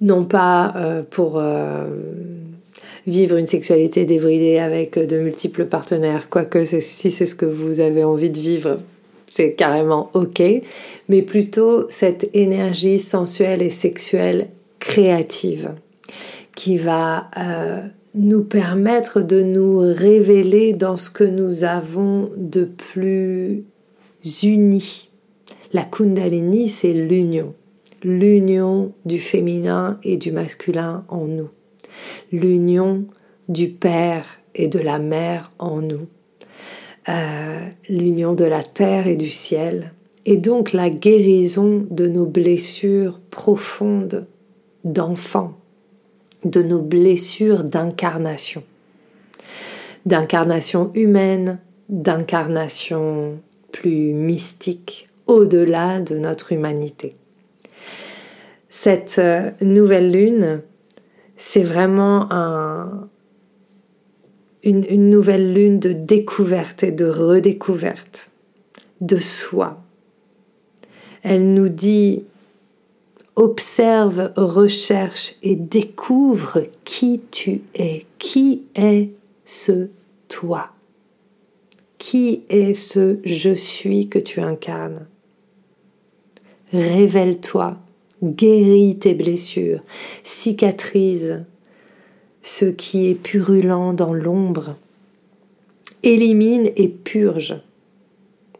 non 0.00 0.24
pas 0.24 0.74
euh, 0.76 1.02
pour 1.02 1.40
vivre 3.06 3.36
une 3.36 3.46
sexualité 3.46 4.04
débridée 4.04 4.58
avec 4.58 4.98
de 4.98 5.18
multiples 5.18 5.66
partenaires, 5.66 6.30
quoique 6.30 6.64
si 6.64 7.10
c'est 7.10 7.26
ce 7.26 7.34
que 7.34 7.44
vous 7.44 7.80
avez 7.80 8.02
envie 8.02 8.30
de 8.30 8.40
vivre, 8.40 8.78
c'est 9.34 9.54
carrément 9.54 10.10
ok, 10.14 10.44
mais 11.08 11.22
plutôt 11.22 11.86
cette 11.88 12.30
énergie 12.34 13.00
sensuelle 13.00 13.62
et 13.62 13.70
sexuelle 13.70 14.46
créative 14.78 15.72
qui 16.54 16.76
va 16.76 17.30
nous 18.14 18.44
permettre 18.44 19.22
de 19.22 19.42
nous 19.42 19.78
révéler 19.78 20.72
dans 20.72 20.96
ce 20.96 21.10
que 21.10 21.24
nous 21.24 21.64
avons 21.64 22.30
de 22.36 22.62
plus 22.62 23.64
uni. 24.44 25.10
La 25.72 25.82
Kundalini, 25.82 26.68
c'est 26.68 26.92
l'union, 26.94 27.54
l'union 28.04 28.92
du 29.04 29.18
féminin 29.18 29.98
et 30.04 30.16
du 30.16 30.30
masculin 30.30 31.04
en 31.08 31.24
nous, 31.24 31.48
l'union 32.30 33.04
du 33.48 33.68
père 33.68 34.26
et 34.54 34.68
de 34.68 34.78
la 34.78 35.00
mère 35.00 35.50
en 35.58 35.80
nous, 35.80 36.06
euh, 37.08 37.58
l'union 37.88 38.34
de 38.34 38.44
la 38.44 38.62
terre 38.62 39.06
et 39.06 39.16
du 39.16 39.30
ciel, 39.30 39.92
et 40.26 40.36
donc 40.36 40.72
la 40.72 40.90
guérison 40.90 41.86
de 41.90 42.08
nos 42.08 42.26
blessures 42.26 43.20
profondes 43.30 44.26
d'enfants 44.84 45.54
de 46.44 46.62
nos 46.62 46.80
blessures 46.80 47.64
d'incarnation. 47.64 48.62
D'incarnation 50.06 50.90
humaine, 50.94 51.58
d'incarnation 51.88 53.38
plus 53.72 54.12
mystique, 54.12 55.08
au-delà 55.26 56.00
de 56.00 56.18
notre 56.18 56.52
humanité. 56.52 57.16
Cette 58.68 59.18
euh, 59.18 59.50
nouvelle 59.62 60.12
lune, 60.12 60.60
c'est 61.36 61.62
vraiment 61.62 62.28
une, 64.64 65.10
nouvelle 65.10 65.52
lune 65.52 65.78
de 65.78 65.92
découverte 65.92 66.82
et 66.82 66.92
de 66.92 67.06
redécouverte 67.06 68.30
de 69.00 69.18
soi. 69.18 69.82
Elle 71.22 71.52
nous 71.54 71.68
dit 71.68 72.24
observe, 73.36 74.32
recherche 74.36 75.34
et 75.42 75.56
découvre 75.56 76.62
qui 76.84 77.20
tu 77.30 77.62
es. 77.74 78.04
Qui 78.18 78.62
est 78.74 79.10
ce 79.44 79.88
toi? 80.28 80.70
Qui 81.98 82.42
est 82.48 82.74
ce 82.74 83.18
je 83.24 83.54
suis 83.54 84.08
que 84.08 84.18
tu 84.18 84.40
incarnes? 84.40 85.06
Révèle-toi, 86.72 87.78
guéris 88.22 88.98
tes 88.98 89.14
blessures, 89.14 89.80
cicatrise 90.22 91.44
ce 92.44 92.66
qui 92.66 93.08
est 93.08 93.14
purulent 93.14 93.94
dans 93.94 94.12
l'ombre, 94.12 94.76
élimine 96.02 96.70
et 96.76 96.88
purge 96.88 97.58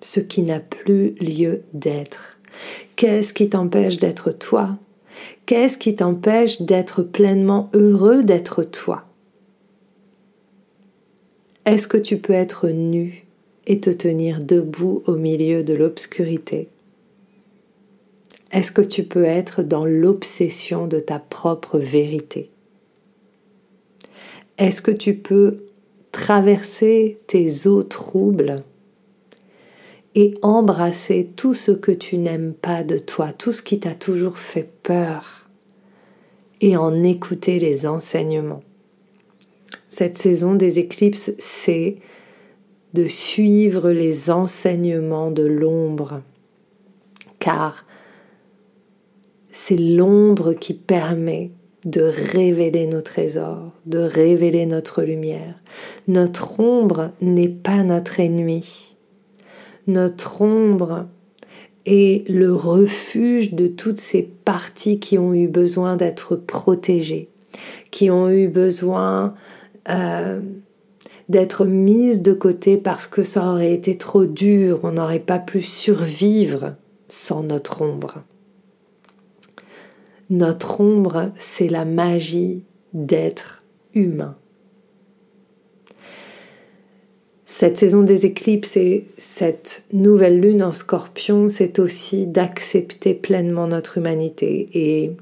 ce 0.01 0.21
qui 0.21 0.41
n'a 0.41 0.59
plus 0.59 1.11
lieu 1.21 1.63
d'être. 1.75 2.39
Qu'est-ce 2.97 3.35
qui 3.35 3.51
t'empêche 3.51 3.99
d'être 3.99 4.33
toi? 4.33 4.79
Qu'est-ce 5.45 5.77
qui 5.77 5.95
t'empêche 5.97 6.63
d'être 6.63 7.03
pleinement 7.03 7.69
heureux 7.75 8.23
d'être 8.23 8.65
toi? 8.65 9.05
Est-ce 11.67 11.87
que 11.87 11.99
tu 11.99 12.17
peux 12.17 12.33
être 12.33 12.69
nu 12.71 13.27
et 13.67 13.81
te 13.81 13.91
tenir 13.91 14.43
debout 14.43 15.03
au 15.07 15.17
milieu 15.17 15.63
de 15.63 15.75
l'obscurité? 15.75 16.69
Est-ce 18.51 18.73
que 18.73 18.83
tu 18.83 19.05
peux 19.05 19.25
être 19.25 19.63
dans 19.63 19.85
l'obsession 19.85 20.87
de 20.87 21.01
ta 21.01 21.19
propre 21.19 21.79
vérité? 21.79 22.51
Est-ce 24.59 24.83
que 24.83 24.93
tu 24.93 25.15
peux 25.15 25.65
traverser 26.13 27.19
tes 27.27 27.67
eaux 27.67 27.83
troubles 27.83 28.63
et 30.15 30.35
embrasser 30.43 31.29
tout 31.35 31.55
ce 31.55 31.73
que 31.73 31.91
tu 31.91 32.19
n'aimes 32.19 32.55
pas 32.55 32.85
de 32.85 32.99
toi, 32.99 33.33
tout 33.33 33.51
ce 33.51 33.63
qui 33.63 33.81
t'a 33.81 33.97
toujours 33.97 34.39
fait 34.39 34.71
peur, 34.85 35.49
et 36.61 36.77
en 36.77 37.03
écouter 37.03 37.59
les 37.59 37.85
enseignements? 37.85 38.63
Cette 39.89 40.17
saison 40.17 40.55
des 40.55 40.79
éclipses, 40.79 41.35
c'est 41.39 41.97
de 42.93 43.07
suivre 43.07 43.91
les 43.91 44.31
enseignements 44.31 45.33
de 45.33 45.43
l'ombre, 45.43 46.23
car 47.41 47.87
c'est 49.51 49.77
l'ombre 49.77 50.53
qui 50.53 50.75
permet 50.75 51.51
de 51.85 52.03
révéler 52.03 52.87
nos 52.87 53.03
trésors, 53.03 53.73
de 53.87 53.99
révéler 53.99 54.67
notre 54.67 55.03
lumière. 55.03 55.55
Notre 56.09 56.59
ombre 56.61 57.11
n'est 57.21 57.49
pas 57.49 57.83
notre 57.83 58.21
ennemi 58.21 58.95
notre 59.87 60.41
ombre 60.41 61.07
est 61.87 62.29
le 62.29 62.55
refuge 62.55 63.53
de 63.53 63.67
toutes 63.67 63.99
ces 63.99 64.23
parties 64.23 64.99
qui 64.99 65.19
ont 65.19 65.35
eu 65.35 65.49
besoin 65.49 65.97
d'être 65.97 66.37
protégées, 66.37 67.29
qui 67.91 68.11
ont 68.11 68.31
eu 68.31 68.49
besoin 68.49 69.35
euh, 69.91 70.41
d'être 71.29 71.67
mises 71.67 72.23
de 72.23 72.33
côté 72.33 72.79
parce 72.79 73.07
que 73.07 73.23
ça 73.23 73.51
aurait 73.51 73.75
été 73.75 73.99
trop 73.99 74.25
dur, 74.25 74.81
on 74.83 74.93
n'aurait 74.93 75.19
pas 75.19 75.39
pu 75.39 75.61
survivre 75.61 76.75
sans 77.09 77.43
notre 77.43 77.83
ombre. 77.83 78.25
Notre 80.31 80.81
ombre, 80.81 81.33
c'est 81.37 81.69
la 81.69 81.85
magie 81.85 82.65
d'être 82.93 83.63
humain. 83.95 84.37
Cette 87.47 87.77
saison 87.77 88.03
des 88.03 88.25
éclipses 88.27 88.77
et 88.77 89.07
cette 89.19 89.85
nouvelle 89.93 90.41
lune 90.41 90.63
en 90.63 90.73
scorpion, 90.73 91.49
c'est 91.49 91.79
aussi 91.79 92.27
d'accepter 92.27 93.15
pleinement 93.15 93.69
notre 93.69 93.99
humanité. 93.99 94.69
Et 94.73 95.13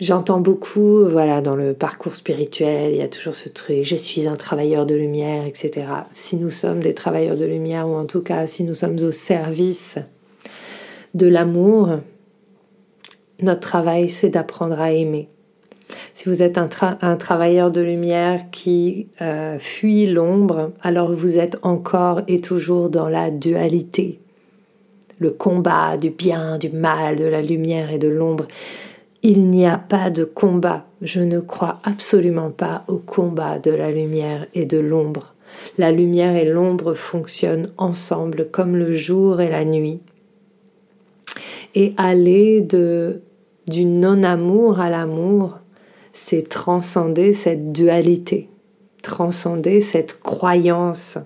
j'entends 0.00 0.40
beaucoup, 0.40 1.08
voilà, 1.08 1.40
dans 1.40 1.54
le 1.54 1.74
parcours 1.74 2.16
spirituel, 2.16 2.92
il 2.92 2.98
y 2.98 3.02
a 3.02 3.08
toujours 3.08 3.36
ce 3.36 3.48
truc, 3.48 3.84
je 3.84 3.96
suis 3.96 4.26
un 4.26 4.34
travailleur 4.34 4.84
de 4.84 4.96
lumière, 4.96 5.46
etc. 5.46 5.86
Si 6.12 6.36
nous 6.36 6.50
sommes 6.50 6.80
des 6.80 6.92
travailleurs 6.92 7.36
de 7.36 7.44
lumière, 7.44 7.88
ou 7.88 7.94
en 7.94 8.04
tout 8.04 8.22
cas 8.22 8.46
si 8.48 8.64
nous 8.64 8.74
sommes 8.74 8.98
au 8.98 9.12
service 9.12 9.98
de 11.14 11.28
l'amour, 11.28 12.00
notre 13.42 13.60
travail, 13.60 14.08
c'est 14.08 14.30
d'apprendre 14.30 14.80
à 14.80 14.92
aimer. 14.92 15.28
Si 16.14 16.28
vous 16.28 16.42
êtes 16.42 16.58
un, 16.58 17.16
travailleur 17.16 17.70
de 17.70 17.80
lumière 17.80 18.50
qui 18.50 19.08
euh, 19.20 19.58
fuit 19.58 20.06
l'ombre, 20.06 20.72
alors 20.82 21.12
vous 21.12 21.38
êtes 21.38 21.58
encore 21.62 22.22
et 22.28 22.40
toujours 22.40 22.90
dans 22.90 23.08
la 23.08 23.30
dualité, 23.30 24.20
le 25.18 25.30
combat 25.30 25.96
du 25.96 26.10
bien, 26.10 26.58
du 26.58 26.70
mal, 26.70 27.16
de 27.16 27.24
la 27.24 27.42
lumière 27.42 27.92
et 27.92 27.98
de 27.98 28.08
l'ombre. 28.08 28.46
Il 29.22 29.48
n'y 29.50 29.66
a 29.66 29.78
pas 29.78 30.10
de 30.10 30.24
combat. 30.24 30.84
Je 31.00 31.20
ne 31.20 31.40
crois 31.40 31.78
absolument 31.84 32.50
pas 32.50 32.84
au 32.88 32.96
combat 32.96 33.58
de 33.58 33.70
la 33.70 33.90
lumière 33.90 34.46
et 34.54 34.66
de 34.66 34.78
l'ombre. 34.78 35.34
La 35.78 35.92
lumière 35.92 36.34
et 36.34 36.44
l'ombre 36.44 36.94
fonctionnent 36.94 37.70
ensemble 37.76 38.48
comme 38.50 38.76
le 38.76 38.94
jour 38.94 39.40
et 39.40 39.50
la 39.50 39.64
nuit. 39.64 40.00
Et 41.74 41.94
aller 41.96 42.60
de 42.60 43.22
du 43.66 43.84
non-amour 43.84 44.80
à 44.80 44.90
l'amour, 44.90 45.58
c'est 46.12 46.48
transcender 46.48 47.32
cette 47.32 47.72
dualité, 47.72 48.48
transcender 49.02 49.80
cette 49.80 50.20
croyance 50.20 51.18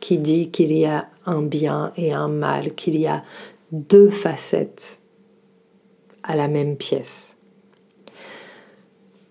qui 0.00 0.18
dit 0.18 0.50
qu'il 0.50 0.72
y 0.72 0.84
a 0.84 1.08
un 1.26 1.42
bien 1.42 1.92
et 1.96 2.12
un 2.12 2.28
mal, 2.28 2.74
qu'il 2.74 2.96
y 2.98 3.06
a 3.06 3.24
deux 3.72 4.10
facettes 4.10 5.00
à 6.22 6.36
la 6.36 6.48
même 6.48 6.76
pièce. 6.76 7.36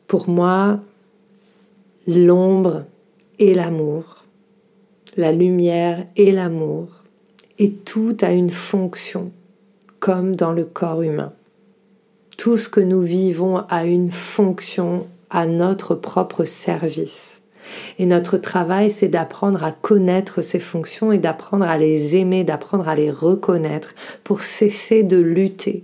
Pour 0.07 0.29
moi, 0.29 0.79
l'ombre 2.07 2.85
et 3.39 3.53
l'amour, 3.53 4.25
la 5.15 5.31
lumière 5.31 6.05
et 6.15 6.31
l'amour, 6.31 6.87
et 7.59 7.71
tout 7.71 8.17
a 8.21 8.31
une 8.31 8.49
fonction, 8.49 9.31
comme 9.99 10.35
dans 10.35 10.53
le 10.53 10.65
corps 10.65 11.01
humain. 11.01 11.33
Tout 12.37 12.57
ce 12.57 12.69
que 12.69 12.79
nous 12.79 13.01
vivons 13.01 13.57
a 13.69 13.85
une 13.85 14.11
fonction 14.11 15.07
à 15.29 15.45
notre 15.45 15.95
propre 15.95 16.45
service. 16.45 17.41
Et 17.97 18.05
notre 18.05 18.37
travail, 18.37 18.91
c'est 18.91 19.07
d'apprendre 19.07 19.63
à 19.63 19.71
connaître 19.71 20.41
ces 20.41 20.59
fonctions 20.59 21.11
et 21.11 21.19
d'apprendre 21.19 21.65
à 21.65 21.77
les 21.77 22.15
aimer, 22.15 22.43
d'apprendre 22.43 22.87
à 22.87 22.95
les 22.95 23.09
reconnaître 23.09 23.95
pour 24.23 24.43
cesser 24.43 25.03
de 25.03 25.17
lutter. 25.17 25.83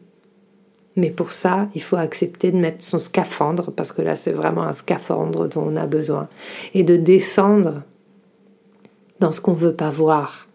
Mais 0.96 1.10
pour 1.10 1.32
ça, 1.32 1.70
il 1.75 1.82
faut 1.82 1.96
accepter 1.96 2.51
de 2.51 2.58
mettre 2.58 2.84
son 2.84 3.00
scaphandre, 3.00 3.72
parce 3.72 3.91
que 3.91 4.01
là, 4.01 4.15
c'est 4.15 4.34
vraiment 4.34 4.63
un 4.63 4.74
scaphandre 4.74 5.48
dont 5.48 5.62
on 5.62 5.75
a 5.77 5.86
besoin, 5.86 6.27
et 6.74 6.84
de 6.84 6.98
descendre 6.98 7.84
dans 9.20 9.32
ce 9.32 9.39
qu'on 9.39 9.53
ne 9.53 9.58
veut 9.58 9.75
pas 9.75 9.91
voir, 9.91 10.50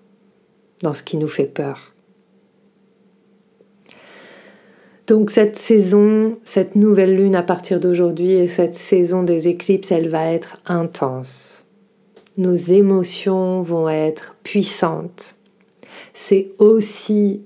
dans 0.82 0.92
ce 0.92 1.02
qui 1.02 1.16
nous 1.16 1.28
fait 1.28 1.44
peur. 1.46 1.93
Donc 5.06 5.30
cette 5.30 5.56
saison, 5.56 6.38
cette 6.44 6.76
nouvelle 6.76 7.16
lune 7.16 7.36
à 7.36 7.42
partir 7.42 7.78
d'aujourd'hui 7.78 8.32
et 8.32 8.48
cette 8.48 8.74
saison 8.74 9.22
des 9.22 9.48
éclipses, 9.48 9.92
elle 9.92 10.08
va 10.08 10.32
être 10.32 10.58
intense. 10.64 11.64
Nos 12.38 12.54
émotions 12.54 13.62
vont 13.62 13.88
être 13.88 14.34
puissantes. 14.42 15.36
C'est 16.14 16.52
aussi 16.58 17.42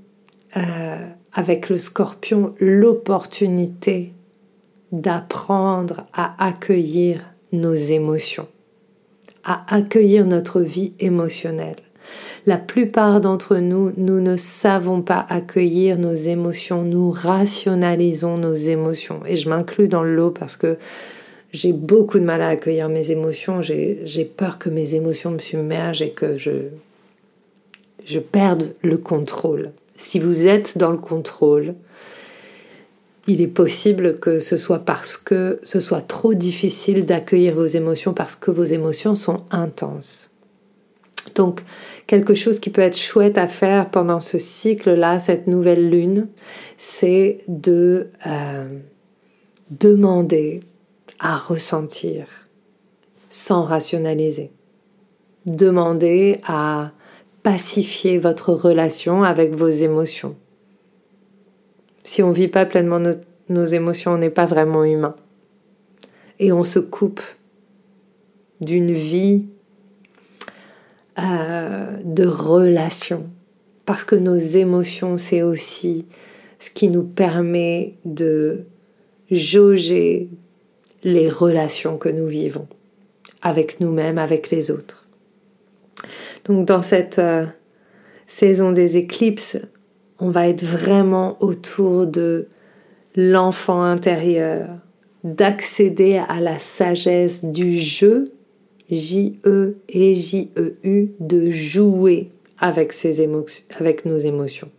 euh, 0.56 1.08
avec 1.32 1.68
le 1.68 1.76
scorpion 1.76 2.54
l'opportunité 2.60 4.12
d'apprendre 4.92 6.06
à 6.12 6.42
accueillir 6.42 7.34
nos 7.52 7.74
émotions, 7.74 8.48
à 9.44 9.74
accueillir 9.74 10.26
notre 10.26 10.60
vie 10.60 10.94
émotionnelle. 11.00 11.76
La 12.46 12.56
plupart 12.56 13.20
d'entre 13.20 13.56
nous, 13.56 13.92
nous 13.96 14.20
ne 14.20 14.36
savons 14.36 15.02
pas 15.02 15.26
accueillir 15.28 15.98
nos 15.98 16.14
émotions, 16.14 16.82
nous 16.82 17.10
rationalisons 17.10 18.38
nos 18.38 18.54
émotions. 18.54 19.20
Et 19.26 19.36
je 19.36 19.48
m'inclus 19.48 19.88
dans 19.88 20.02
le 20.02 20.14
lot 20.14 20.30
parce 20.30 20.56
que 20.56 20.78
j'ai 21.52 21.72
beaucoup 21.72 22.18
de 22.18 22.24
mal 22.24 22.42
à 22.42 22.48
accueillir 22.48 22.88
mes 22.88 23.10
émotions, 23.10 23.62
j'ai 23.62 24.32
peur 24.36 24.58
que 24.58 24.68
mes 24.68 24.94
émotions 24.94 25.30
me 25.30 25.38
submergent 25.38 26.02
et 26.02 26.10
que 26.10 26.36
je, 26.36 26.68
je 28.04 28.18
perde 28.18 28.74
le 28.82 28.98
contrôle. 28.98 29.72
Si 29.96 30.18
vous 30.18 30.46
êtes 30.46 30.78
dans 30.78 30.90
le 30.90 30.98
contrôle, 30.98 31.74
il 33.26 33.42
est 33.42 33.46
possible 33.46 34.18
que 34.18 34.40
ce 34.40 34.56
soit 34.56 34.78
parce 34.78 35.16
que 35.16 35.60
ce 35.62 35.80
soit 35.80 36.00
trop 36.00 36.34
difficile 36.34 37.04
d'accueillir 37.04 37.54
vos 37.54 37.66
émotions 37.66 38.14
parce 38.14 38.34
que 38.34 38.50
vos 38.50 38.64
émotions 38.64 39.14
sont 39.14 39.42
intenses. 39.50 40.30
Donc, 41.34 41.62
quelque 42.08 42.34
chose 42.34 42.58
qui 42.58 42.70
peut 42.70 42.80
être 42.80 42.96
chouette 42.96 43.38
à 43.38 43.46
faire 43.46 43.90
pendant 43.90 44.20
ce 44.20 44.40
cycle-là, 44.40 45.20
cette 45.20 45.46
nouvelle 45.46 45.90
lune, 45.90 46.26
c'est 46.76 47.38
de 47.46 48.08
euh, 48.26 48.78
demander 49.70 50.62
à 51.20 51.36
ressentir 51.36 52.48
sans 53.28 53.62
rationaliser. 53.62 54.50
Demander 55.44 56.40
à 56.46 56.92
pacifier 57.42 58.18
votre 58.18 58.52
relation 58.54 59.22
avec 59.22 59.54
vos 59.54 59.68
émotions. 59.68 60.34
Si 62.04 62.22
on 62.22 62.30
ne 62.30 62.34
vit 62.34 62.48
pas 62.48 62.64
pleinement 62.64 63.00
nos, 63.00 63.14
nos 63.50 63.66
émotions, 63.66 64.12
on 64.12 64.18
n'est 64.18 64.30
pas 64.30 64.46
vraiment 64.46 64.82
humain. 64.82 65.14
Et 66.38 66.52
on 66.52 66.64
se 66.64 66.78
coupe 66.78 67.20
d'une 68.62 68.92
vie 68.92 69.46
euh, 71.18 71.96
de 72.04 72.26
relation. 72.26 73.28
Parce 73.84 74.04
que 74.04 74.14
nos 74.14 74.36
émotions, 74.36 75.18
c'est 75.18 75.42
aussi 75.42 76.06
ce 76.58 76.70
qui 76.70 76.88
nous 76.88 77.04
permet 77.04 77.94
de 78.04 78.64
jauger 79.30 80.28
les 81.04 81.28
relations 81.28 81.96
que 81.96 82.08
nous 82.08 82.26
vivons 82.26 82.66
avec 83.42 83.80
nous-mêmes, 83.80 84.18
avec 84.18 84.50
les 84.50 84.70
autres. 84.70 85.06
Donc 86.44 86.66
dans 86.66 86.82
cette 86.82 87.18
euh, 87.18 87.46
saison 88.26 88.72
des 88.72 88.96
éclipses, 88.96 89.58
on 90.18 90.30
va 90.30 90.48
être 90.48 90.64
vraiment 90.64 91.36
autour 91.40 92.06
de 92.06 92.48
l'enfant 93.14 93.82
intérieur, 93.82 94.68
d'accéder 95.24 96.20
à 96.28 96.40
la 96.40 96.58
sagesse 96.58 97.44
du 97.44 97.78
jeu 97.78 98.32
J-E 98.90 99.76
et 99.88 100.14
J-E-U, 100.14 101.10
de 101.20 101.50
jouer 101.50 102.30
avec, 102.58 102.94
avec 103.78 104.04
nos 104.04 104.18
émotions. 104.18 104.70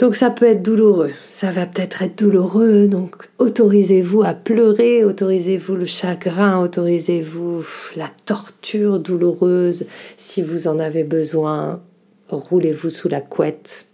Donc 0.00 0.14
ça 0.14 0.30
peut 0.30 0.46
être 0.46 0.62
douloureux, 0.62 1.10
ça 1.28 1.50
va 1.50 1.66
peut-être 1.66 2.00
être 2.00 2.16
douloureux, 2.16 2.88
donc 2.88 3.16
autorisez-vous 3.38 4.22
à 4.22 4.32
pleurer, 4.32 5.04
autorisez-vous 5.04 5.74
le 5.74 5.84
chagrin, 5.84 6.62
autorisez-vous 6.62 7.62
la 7.96 8.08
torture 8.24 8.98
douloureuse. 8.98 9.84
Si 10.16 10.40
vous 10.40 10.68
en 10.68 10.78
avez 10.78 11.04
besoin, 11.04 11.82
roulez-vous 12.30 12.88
sous 12.88 13.10
la 13.10 13.20
couette, 13.20 13.88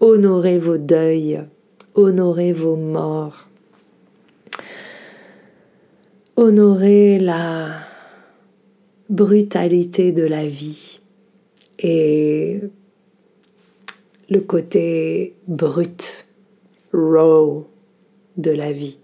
honorez 0.00 0.58
vos 0.58 0.78
deuils, 0.78 1.42
honorez 1.94 2.54
vos 2.54 2.76
morts, 2.76 3.46
honorer 6.36 7.18
la 7.18 7.78
brutalité 9.08 10.12
de 10.12 10.24
la 10.24 10.46
vie 10.46 11.00
et 11.78 12.60
le 14.30 14.40
côté 14.40 15.34
brut, 15.46 16.26
raw 16.92 17.68
de 18.36 18.50
la 18.50 18.72
vie. 18.72 18.98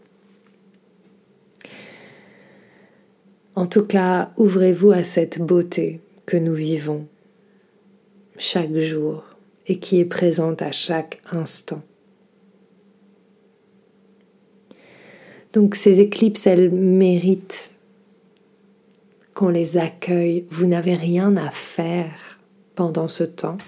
En 3.54 3.66
tout 3.66 3.84
cas, 3.84 4.32
ouvrez-vous 4.36 4.92
à 4.92 5.04
cette 5.04 5.40
beauté 5.40 6.00
que 6.26 6.36
nous 6.36 6.54
vivons 6.54 7.06
chaque 8.38 8.76
jour 8.78 9.24
et 9.66 9.78
qui 9.78 10.00
est 10.00 10.04
présente 10.04 10.62
à 10.62 10.72
chaque 10.72 11.20
instant. 11.30 11.82
Donc 15.52 15.74
ces 15.74 16.00
éclipses, 16.00 16.46
elles 16.46 16.70
méritent 16.70 17.72
qu'on 19.34 19.48
les 19.48 19.76
accueille. 19.76 20.44
Vous 20.50 20.66
n'avez 20.66 20.94
rien 20.94 21.36
à 21.36 21.50
faire 21.50 22.38
pendant 22.74 23.08
ce 23.08 23.24
temps, 23.24 23.58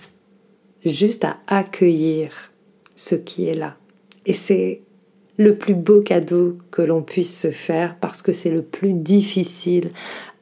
juste 0.84 1.24
à 1.24 1.38
accueillir 1.46 2.52
ce 2.94 3.14
qui 3.14 3.46
est 3.46 3.54
là. 3.54 3.76
Et 4.26 4.32
c'est 4.32 4.80
le 5.38 5.56
plus 5.56 5.74
beau 5.74 6.02
cadeau 6.02 6.56
que 6.70 6.82
l'on 6.82 7.02
puisse 7.02 7.40
se 7.40 7.50
faire 7.50 7.96
parce 8.00 8.22
que 8.22 8.32
c'est 8.32 8.50
le 8.50 8.62
plus 8.62 8.92
difficile. 8.92 9.90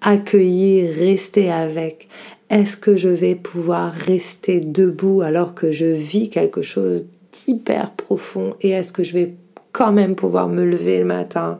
Accueillir, 0.02 0.92
rester 0.94 1.50
avec. 1.50 2.08
Est-ce 2.50 2.76
que 2.76 2.96
je 2.96 3.08
vais 3.08 3.34
pouvoir 3.34 3.92
rester 3.92 4.60
debout 4.60 5.22
alors 5.22 5.54
que 5.54 5.70
je 5.70 5.86
vis 5.86 6.28
quelque 6.28 6.62
chose 6.62 7.06
d'hyper 7.32 7.92
profond 7.92 8.54
et 8.60 8.70
est-ce 8.70 8.92
que 8.92 9.04
je 9.04 9.12
vais 9.12 9.34
quand 9.72 9.92
même 9.92 10.14
pouvoir 10.14 10.48
me 10.48 10.64
lever 10.64 10.98
le 10.98 11.04
matin, 11.04 11.58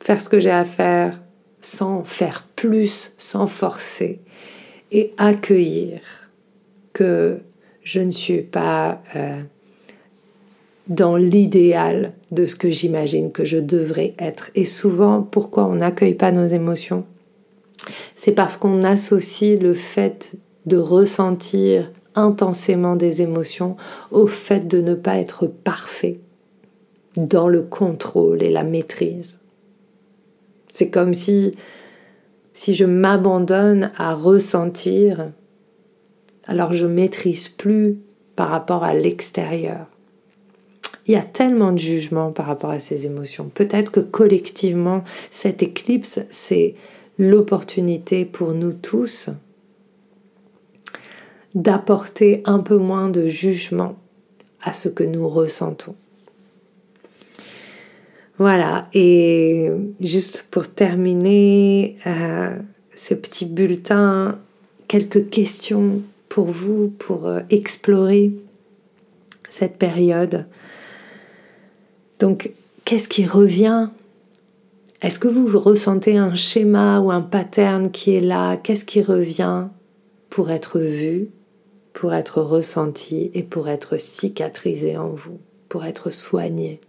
faire 0.00 0.20
ce 0.20 0.28
que 0.28 0.40
j'ai 0.40 0.50
à 0.50 0.64
faire 0.64 1.20
sans 1.60 2.02
faire 2.02 2.46
plus, 2.56 3.12
sans 3.18 3.46
forcer 3.46 4.20
et 4.90 5.12
accueillir 5.16 6.00
que 6.92 7.38
je 7.82 8.00
ne 8.00 8.10
suis 8.10 8.42
pas 8.42 9.00
euh, 9.16 9.40
dans 10.88 11.16
l'idéal 11.16 12.12
de 12.30 12.46
ce 12.46 12.56
que 12.56 12.70
j'imagine 12.70 13.32
que 13.32 13.44
je 13.44 13.58
devrais 13.58 14.14
être. 14.18 14.50
Et 14.54 14.64
souvent, 14.64 15.22
pourquoi 15.22 15.66
on 15.66 15.76
n'accueille 15.76 16.14
pas 16.14 16.32
nos 16.32 16.46
émotions? 16.46 17.04
C'est 18.14 18.32
parce 18.32 18.56
qu'on 18.56 18.82
associe 18.82 19.60
le 19.60 19.74
fait 19.74 20.34
de 20.66 20.76
ressentir 20.76 21.90
intensément 22.14 22.96
des 22.96 23.22
émotions 23.22 23.76
au 24.10 24.26
fait 24.26 24.68
de 24.68 24.80
ne 24.80 24.94
pas 24.94 25.16
être 25.16 25.46
parfait 25.46 26.20
dans 27.16 27.48
le 27.48 27.62
contrôle 27.62 28.42
et 28.42 28.50
la 28.50 28.62
maîtrise. 28.62 29.40
C'est 30.72 30.90
comme 30.90 31.14
si, 31.14 31.54
si 32.52 32.74
je 32.74 32.84
m'abandonne 32.84 33.90
à 33.96 34.14
ressentir, 34.14 35.30
alors 36.46 36.72
je 36.72 36.86
maîtrise 36.86 37.48
plus 37.48 37.98
par 38.36 38.48
rapport 38.48 38.84
à 38.84 38.94
l'extérieur. 38.94 39.86
Il 41.06 41.12
y 41.14 41.16
a 41.16 41.22
tellement 41.22 41.72
de 41.72 41.78
jugements 41.78 42.30
par 42.30 42.46
rapport 42.46 42.70
à 42.70 42.80
ces 42.80 43.06
émotions. 43.06 43.50
Peut-être 43.52 43.90
que 43.90 44.00
collectivement, 44.00 45.02
cette 45.30 45.62
éclipse, 45.62 46.20
c'est 46.30 46.74
l'opportunité 47.18 48.24
pour 48.24 48.52
nous 48.52 48.72
tous 48.72 49.28
d'apporter 51.54 52.42
un 52.46 52.60
peu 52.60 52.76
moins 52.76 53.08
de 53.08 53.26
jugement 53.26 53.96
à 54.62 54.72
ce 54.72 54.88
que 54.88 55.04
nous 55.04 55.28
ressentons. 55.28 55.94
Voilà, 58.38 58.88
et 58.94 59.70
juste 60.00 60.46
pour 60.50 60.68
terminer 60.68 61.96
euh, 62.06 62.56
ce 62.96 63.14
petit 63.14 63.44
bulletin, 63.44 64.38
quelques 64.88 65.28
questions 65.28 66.02
pour 66.28 66.46
vous, 66.46 66.88
pour 66.98 67.26
euh, 67.26 67.40
explorer 67.50 68.32
cette 69.48 69.76
période. 69.76 70.46
Donc, 72.18 72.52
qu'est-ce 72.84 73.08
qui 73.08 73.26
revient? 73.26 73.90
Est-ce 75.02 75.18
que 75.18 75.28
vous 75.28 75.58
ressentez 75.58 76.16
un 76.16 76.34
schéma 76.34 77.00
ou 77.00 77.10
un 77.10 77.20
pattern 77.20 77.90
qui 77.90 78.14
est 78.14 78.20
là? 78.20 78.56
Qu'est-ce 78.56 78.86
qui 78.86 79.02
revient 79.02 79.66
pour 80.30 80.50
être 80.50 80.78
vu, 80.78 81.28
pour 81.92 82.14
être 82.14 82.40
ressenti 82.40 83.30
et 83.34 83.42
pour 83.42 83.68
être 83.68 83.98
cicatrisé 83.98 84.96
en 84.96 85.08
vous, 85.08 85.38
pour 85.68 85.84
être 85.84 86.10
soigné? 86.10 86.80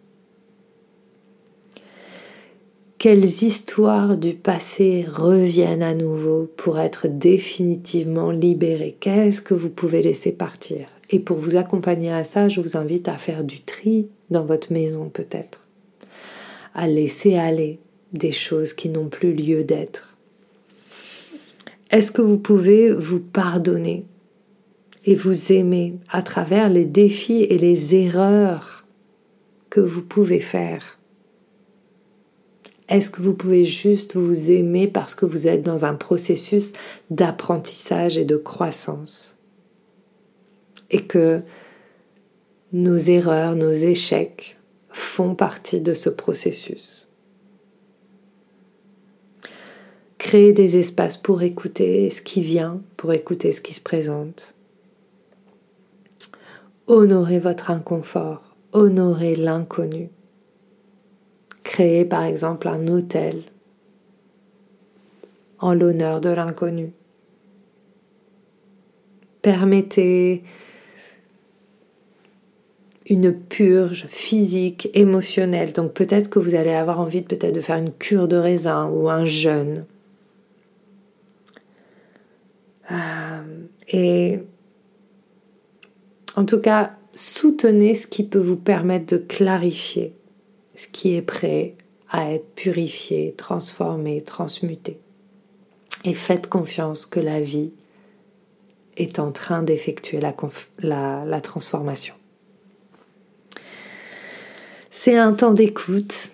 Quelles 3.04 3.44
histoires 3.44 4.16
du 4.16 4.34
passé 4.34 5.06
reviennent 5.06 5.84
à 5.84 5.94
nouveau 5.94 6.50
pour 6.56 6.80
être 6.80 7.10
définitivement 7.10 8.32
libérées? 8.32 8.96
Qu'est-ce 8.98 9.42
que 9.42 9.54
vous 9.54 9.68
pouvez 9.68 10.02
laisser 10.02 10.32
partir? 10.32 10.88
Et 11.10 11.20
pour 11.20 11.38
vous 11.38 11.58
accompagner 11.58 12.14
à 12.14 12.24
ça, 12.24 12.48
je 12.48 12.62
vous 12.62 12.78
invite 12.78 13.10
à 13.10 13.18
faire 13.18 13.44
du 13.44 13.60
tri 13.60 14.08
dans 14.30 14.46
votre 14.46 14.72
maison 14.72 15.10
peut-être, 15.10 15.68
à 16.74 16.88
laisser 16.88 17.36
aller 17.36 17.80
des 18.14 18.32
choses 18.32 18.72
qui 18.72 18.88
n'ont 18.88 19.10
plus 19.10 19.34
lieu 19.34 19.66
d'être. 19.66 20.16
Est-ce 21.92 22.14
que 22.14 22.22
vous 22.22 22.38
pouvez 22.38 22.90
vous 22.90 23.20
pardonner 23.20 24.06
et 25.04 25.16
vous 25.16 25.52
aimer 25.52 25.96
à 26.10 26.22
travers 26.22 26.70
les 26.70 26.86
défis 26.86 27.44
et 27.50 27.58
les 27.58 27.96
erreurs 27.96 28.86
que 29.70 29.82
vous 29.82 30.04
pouvez 30.04 30.40
faire? 30.40 31.00
Est-ce 32.90 33.10
que 33.10 33.22
vous 33.22 33.34
pouvez 33.34 33.66
juste 33.66 34.16
vous 34.16 34.52
aimer 34.52 34.88
parce 34.88 35.16
que 35.16 35.26
vous 35.26 35.48
êtes 35.48 35.64
dans 35.64 35.86
un 35.86 35.94
processus 35.94 36.74
d'apprentissage 37.10 38.18
et 38.18 38.26
de 38.26 38.36
croissance? 38.36 39.38
Et 40.92 41.04
que 41.04 41.42
nos 42.74 42.98
erreurs, 42.98 43.56
nos 43.56 43.72
échecs 43.72 44.58
font 44.90 45.34
partie 45.34 45.82
de 45.82 45.94
ce 45.94 46.10
processus? 46.10 47.10
Créer 50.18 50.54
des 50.54 50.78
espaces 50.78 51.18
pour 51.18 51.42
écouter 51.42 52.10
ce 52.10 52.22
qui 52.22 52.42
vient, 52.42 52.82
pour 52.98 53.14
écouter 53.14 53.52
ce 53.52 53.62
qui 53.62 53.74
se 53.74 53.82
présente. 53.82 54.56
Honorez 56.88 57.40
votre 57.40 57.72
inconfort, 57.72 58.56
honorez 58.74 59.36
l'inconnu 59.36 60.10
créer 61.74 62.06
par 62.06 62.24
exemple 62.24 62.68
un 62.68 62.88
hôtel 62.88 63.42
en 65.58 65.74
l'honneur 65.74 66.22
de 66.22 66.30
l'inconnu. 66.30 66.92
Permettez 69.42 70.44
une 73.10 73.34
purge 73.34 74.06
physique, 74.10 74.88
émotionnelle. 74.94 75.74
Donc 75.74 75.94
peut-être 75.94 76.30
que 76.30 76.38
vous 76.38 76.54
allez 76.54 76.74
avoir 76.74 77.00
envie 77.00 77.24
peut-être 77.24 77.56
de 77.56 77.62
faire 77.62 77.78
une 77.78 77.92
cure 77.92 78.28
de 78.28 78.38
raisin 78.38 78.88
ou 78.90 79.10
un 79.10 79.26
jeûne. 79.26 79.86
Euh, 82.92 83.66
et 83.92 84.40
en 86.36 86.46
tout 86.46 86.60
cas, 86.60 86.94
soutenez 87.16 87.96
ce 87.96 88.06
qui 88.06 88.24
peut 88.24 88.38
vous 88.38 88.58
permettre 88.58 89.16
de 89.16 89.18
clarifier 89.18 90.14
qui 90.88 91.16
est 91.16 91.22
prêt 91.22 91.76
à 92.10 92.32
être 92.32 92.54
purifié, 92.56 93.34
transformé, 93.38 94.22
transmuté. 94.22 95.00
Et 96.06 96.14
faites 96.14 96.48
confiance 96.48 97.06
que 97.06 97.20
la 97.20 97.42
vie 97.42 97.72
est 98.98 99.20
en 99.20 99.32
train 99.32 99.64
d'effectuer 99.64 100.20
la 100.20 101.42
transformation. 101.42 102.14
C'est 104.92 105.18
un 105.18 105.34
temps 105.34 105.54
d'écoute, 105.54 106.30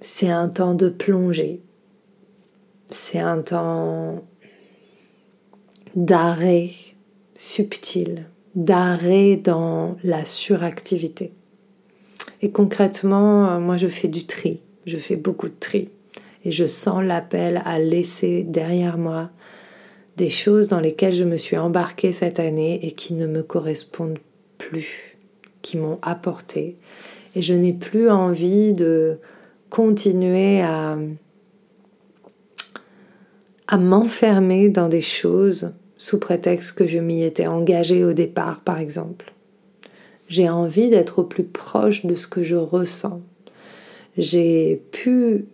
c'est 0.00 0.30
un 0.30 0.48
temps 0.48 0.74
de 0.74 0.90
plongée, 0.90 1.62
c'est 2.90 3.20
un 3.20 3.40
temps 3.40 4.22
d'arrêt 5.96 6.70
subtil, 7.34 8.26
d'arrêt 8.54 9.36
dans 9.36 9.96
la 10.04 10.26
suractivité. 10.26 11.32
Et 12.44 12.50
concrètement, 12.50 13.48
euh, 13.48 13.58
moi 13.58 13.78
je 13.78 13.88
fais 13.88 14.06
du 14.06 14.26
tri, 14.26 14.60
je 14.84 14.98
fais 14.98 15.16
beaucoup 15.16 15.48
de 15.48 15.54
tri. 15.58 15.88
Et 16.44 16.50
je 16.50 16.66
sens 16.66 17.02
l'appel 17.02 17.62
à 17.64 17.78
laisser 17.78 18.42
derrière 18.42 18.98
moi 18.98 19.30
des 20.18 20.28
choses 20.28 20.68
dans 20.68 20.78
lesquelles 20.78 21.14
je 21.14 21.24
me 21.24 21.38
suis 21.38 21.56
embarquée 21.56 22.12
cette 22.12 22.38
année 22.38 22.86
et 22.86 22.92
qui 22.92 23.14
ne 23.14 23.26
me 23.26 23.42
correspondent 23.42 24.18
plus, 24.58 25.16
qui 25.62 25.78
m'ont 25.78 25.98
apporté. 26.02 26.76
Et 27.34 27.40
je 27.40 27.54
n'ai 27.54 27.72
plus 27.72 28.10
envie 28.10 28.74
de 28.74 29.16
continuer 29.70 30.60
à, 30.60 30.98
à 33.68 33.78
m'enfermer 33.78 34.68
dans 34.68 34.90
des 34.90 35.00
choses 35.00 35.72
sous 35.96 36.18
prétexte 36.18 36.72
que 36.72 36.86
je 36.86 36.98
m'y 36.98 37.22
étais 37.22 37.46
engagée 37.46 38.04
au 38.04 38.12
départ, 38.12 38.60
par 38.60 38.80
exemple. 38.80 39.33
J'ai 40.28 40.48
envie 40.48 40.88
d'être 40.88 41.20
au 41.20 41.24
plus 41.24 41.44
proche 41.44 42.06
de 42.06 42.14
ce 42.14 42.26
que 42.26 42.42
je 42.42 42.56
ressens. 42.56 43.20
J'ai 44.16 44.82
pu 44.92 45.46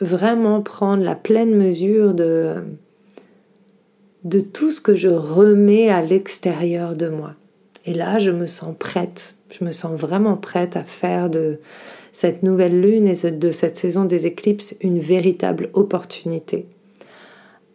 vraiment 0.00 0.62
prendre 0.62 1.02
la 1.02 1.14
pleine 1.14 1.54
mesure 1.54 2.14
de, 2.14 2.56
de 4.24 4.40
tout 4.40 4.70
ce 4.70 4.80
que 4.80 4.94
je 4.94 5.08
remets 5.08 5.88
à 5.90 6.02
l'extérieur 6.02 6.96
de 6.96 7.08
moi. 7.08 7.34
Et 7.84 7.94
là, 7.94 8.18
je 8.18 8.30
me 8.30 8.46
sens 8.46 8.74
prête. 8.78 9.34
Je 9.58 9.64
me 9.64 9.72
sens 9.72 9.98
vraiment 9.98 10.36
prête 10.36 10.76
à 10.76 10.84
faire 10.84 11.30
de 11.30 11.60
cette 12.12 12.42
nouvelle 12.42 12.80
lune 12.80 13.06
et 13.06 13.30
de 13.30 13.50
cette 13.50 13.76
saison 13.76 14.04
des 14.04 14.26
éclipses 14.26 14.74
une 14.80 14.98
véritable 14.98 15.70
opportunité 15.74 16.66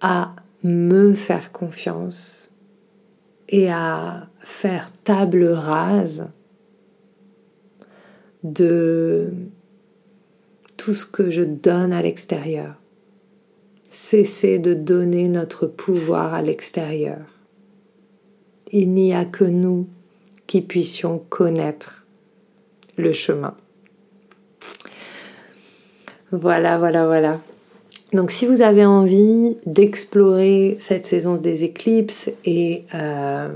à 0.01 0.35
me 0.63 1.13
faire 1.13 1.51
confiance 1.51 2.49
et 3.49 3.69
à 3.71 4.27
faire 4.43 4.91
table 5.03 5.45
rase 5.45 6.27
de 8.43 9.29
tout 10.77 10.93
ce 10.93 11.05
que 11.05 11.29
je 11.29 11.43
donne 11.43 11.93
à 11.93 12.01
l'extérieur. 12.01 12.75
Cesser 13.89 14.57
de 14.57 14.73
donner 14.73 15.27
notre 15.27 15.67
pouvoir 15.67 16.33
à 16.33 16.41
l'extérieur. 16.41 17.19
Il 18.71 18.91
n'y 18.91 19.13
a 19.13 19.25
que 19.25 19.43
nous 19.43 19.87
qui 20.47 20.61
puissions 20.61 21.21
connaître 21.29 22.05
le 22.97 23.11
chemin. 23.11 23.55
Voilà, 26.31 26.77
voilà, 26.77 27.05
voilà. 27.05 27.39
Donc 28.13 28.31
si 28.31 28.45
vous 28.45 28.61
avez 28.61 28.85
envie 28.85 29.57
d'explorer 29.65 30.77
cette 30.79 31.05
saison 31.05 31.35
des 31.35 31.63
éclipses 31.63 32.29
et 32.45 32.83
euh, 32.93 33.49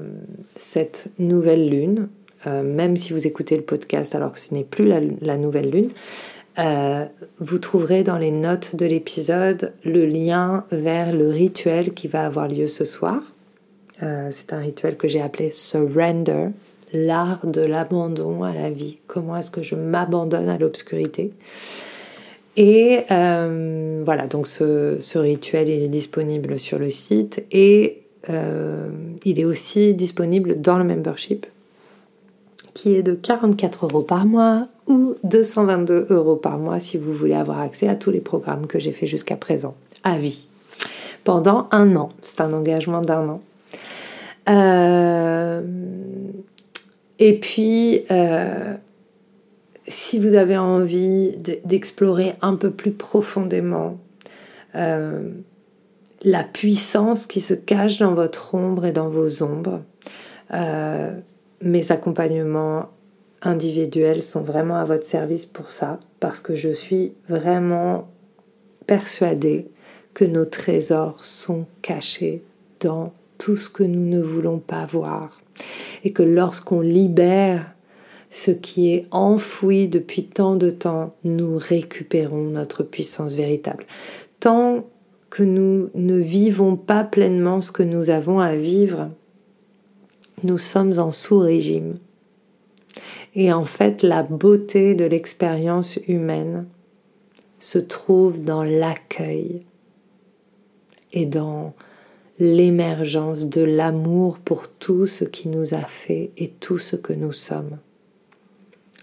cette 0.58 1.10
nouvelle 1.20 1.70
lune, 1.70 2.08
euh, 2.48 2.64
même 2.64 2.98
si 2.98 3.14
vous 3.14 3.26
écoutez 3.26 3.56
le 3.56 3.64
podcast 3.64 4.16
alors 4.16 4.32
que 4.32 4.40
ce 4.40 4.54
n'est 4.54 4.64
plus 4.64 4.88
la, 4.88 5.38
nouvelle 5.38 5.70
lune, 5.70 5.90
euh, 6.60 7.06
vous 7.40 7.60
trouverez 7.60 8.04
dans 8.04 8.18
les 8.18 8.32
notes 8.32 8.76
de 8.76 8.86
l'épisode 8.86 9.74
le 9.84 10.06
lien 10.06 10.64
vers 10.72 11.14
le 11.14 11.30
rituel 11.30 11.94
qui 11.94 12.08
va 12.08 12.26
avoir 12.26 12.48
lieu 12.48 12.68
ce 12.68 12.86
soir. 12.86 13.22
Euh, 14.04 14.30
c'est 14.32 14.54
un 14.54 14.60
rituel 14.60 14.98
que 14.98 15.08
j'ai 15.08 15.22
appelé 15.22 15.52
Surrender, 15.52 16.50
l'art 16.94 17.46
de 17.46 17.62
l'abandon 17.62 18.44
à 18.44 18.54
la 18.54 18.70
vie. 18.70 19.00
Comment 19.08 19.38
est-ce 19.38 19.52
que 19.52 19.64
je 19.64 19.76
m'abandonne 19.76 20.50
à 20.50 20.58
l'obscurité? 20.58 21.32
Et 22.58 23.04
voilà, 23.10 24.28
donc 24.30 24.48
ce, 24.48 24.98
ce, 25.02 25.18
rituel, 25.18 25.68
il 25.68 25.84
est 25.84 25.90
disponible 25.90 26.58
sur 26.58 26.80
le 26.80 26.90
site 26.90 27.44
et 27.52 28.04
il 28.30 29.40
est 29.40 29.44
aussi 29.44 29.94
disponible 29.94 30.62
dans 30.62 30.78
le 30.78 30.86
membership 30.86 31.48
qui 32.76 32.94
est 32.94 33.04
de 33.04 33.16
44 33.16 33.86
euros 33.86 34.02
par 34.02 34.28
mois 34.28 34.68
ou 34.86 35.16
222 35.24 36.08
euros 36.10 36.36
par 36.36 36.60
mois 36.60 36.80
si 36.80 36.98
vous 36.98 37.14
voulez 37.14 37.34
avoir 37.34 37.62
accès 37.62 37.88
à 37.88 37.96
tous 37.96 38.12
les 38.12 38.20
programmes 38.20 38.68
que 38.68 38.78
j'ai 38.78 38.92
fait 38.92 39.08
jusqu'à 39.08 39.38
présent, 39.38 39.76
à 40.04 40.18
vie, 40.18 40.46
pendant 41.24 41.68
un 41.72 41.96
an. 41.96 42.10
C'est 42.22 42.42
un 42.42 42.54
engagement 42.54 43.02
d'un 43.02 43.30
an. 43.30 43.40
Euh, 44.50 45.62
et 47.18 47.40
puis, 47.40 48.02
euh, 48.12 48.76
si 49.88 50.20
vous 50.20 50.36
avez 50.36 50.58
envie 50.58 51.38
d'explorer 51.64 52.36
un 52.42 52.56
peu 52.56 52.72
plus 52.72 52.92
profondément 52.92 53.98
euh, 54.76 55.30
la 56.24 56.44
puissance 56.44 57.26
qui 57.26 57.40
se 57.40 57.54
cache 57.54 58.00
dans 58.00 58.14
votre 58.14 58.54
ombre 58.54 58.86
et 58.86 58.92
dans 58.92 59.08
vos 59.08 59.44
ombres, 59.44 59.82
mes 61.66 61.92
accompagnements 61.92 62.90
individuels 63.42 64.24
sont 64.24 64.42
vraiment 64.42 64.78
à 64.78 64.86
votre 64.86 65.06
service 65.06 65.46
pour 65.46 65.72
ça, 65.72 66.00
parce 66.20 66.40
que 66.40 66.56
je 66.56 66.72
suis 66.72 67.14
vraiment 67.28 68.08
persuadée 68.88 69.68
que 70.14 70.26
nos 70.26 70.46
trésors 70.46 71.24
sont 71.26 71.66
cachés 71.82 72.44
dans 72.80 73.12
tout 73.38 73.58
ce 73.58 73.70
que 73.70 73.84
nous 73.84 74.08
ne 74.08 74.22
voulons 74.22 74.60
pas 74.60 74.86
voir. 74.86 75.42
Et 76.04 76.14
que 76.14 76.24
lorsqu'on 76.24 76.82
libère 76.82 77.74
ce 78.30 78.52
qui 78.52 78.94
est 78.94 79.08
enfoui 79.12 79.88
depuis 79.88 80.26
tant 80.26 80.56
de 80.56 80.70
temps, 80.70 81.16
nous 81.24 81.58
récupérons 81.58 82.44
notre 82.44 82.84
puissance 82.84 83.34
véritable. 83.34 83.86
Tant 84.40 84.86
que 85.30 85.44
nous 85.44 85.90
ne 85.96 86.18
vivons 86.18 86.76
pas 86.76 87.04
pleinement 87.04 87.62
ce 87.62 87.72
que 87.72 87.84
nous 87.84 88.10
avons 88.10 88.40
à 88.40 88.56
vivre, 88.56 89.10
nous 90.46 90.58
sommes 90.58 90.98
en 91.00 91.12
sous-régime. 91.12 91.96
Et 93.36 93.52
en 93.52 93.66
fait, 93.66 94.02
la 94.02 94.24
beauté 94.24 94.96
de 94.96 95.06
l'expérience 95.06 95.98
humaine 96.08 96.66
se 97.60 97.80
trouve 97.80 98.44
dans 98.44 98.64
l'accueil 98.64 99.64
et 101.12 101.26
dans 101.26 101.74
l'émergence 102.40 103.46
de 103.46 103.62
l'amour 103.62 104.40
pour 104.40 104.68
tout 104.70 105.08
ce 105.08 105.26
qui 105.26 105.48
nous 105.48 105.74
a 105.74 105.82
fait 105.82 106.32
et 106.38 106.50
tout 106.50 106.78
ce 106.78 106.96
que 106.96 107.14
nous 107.14 107.32
sommes. 107.32 107.78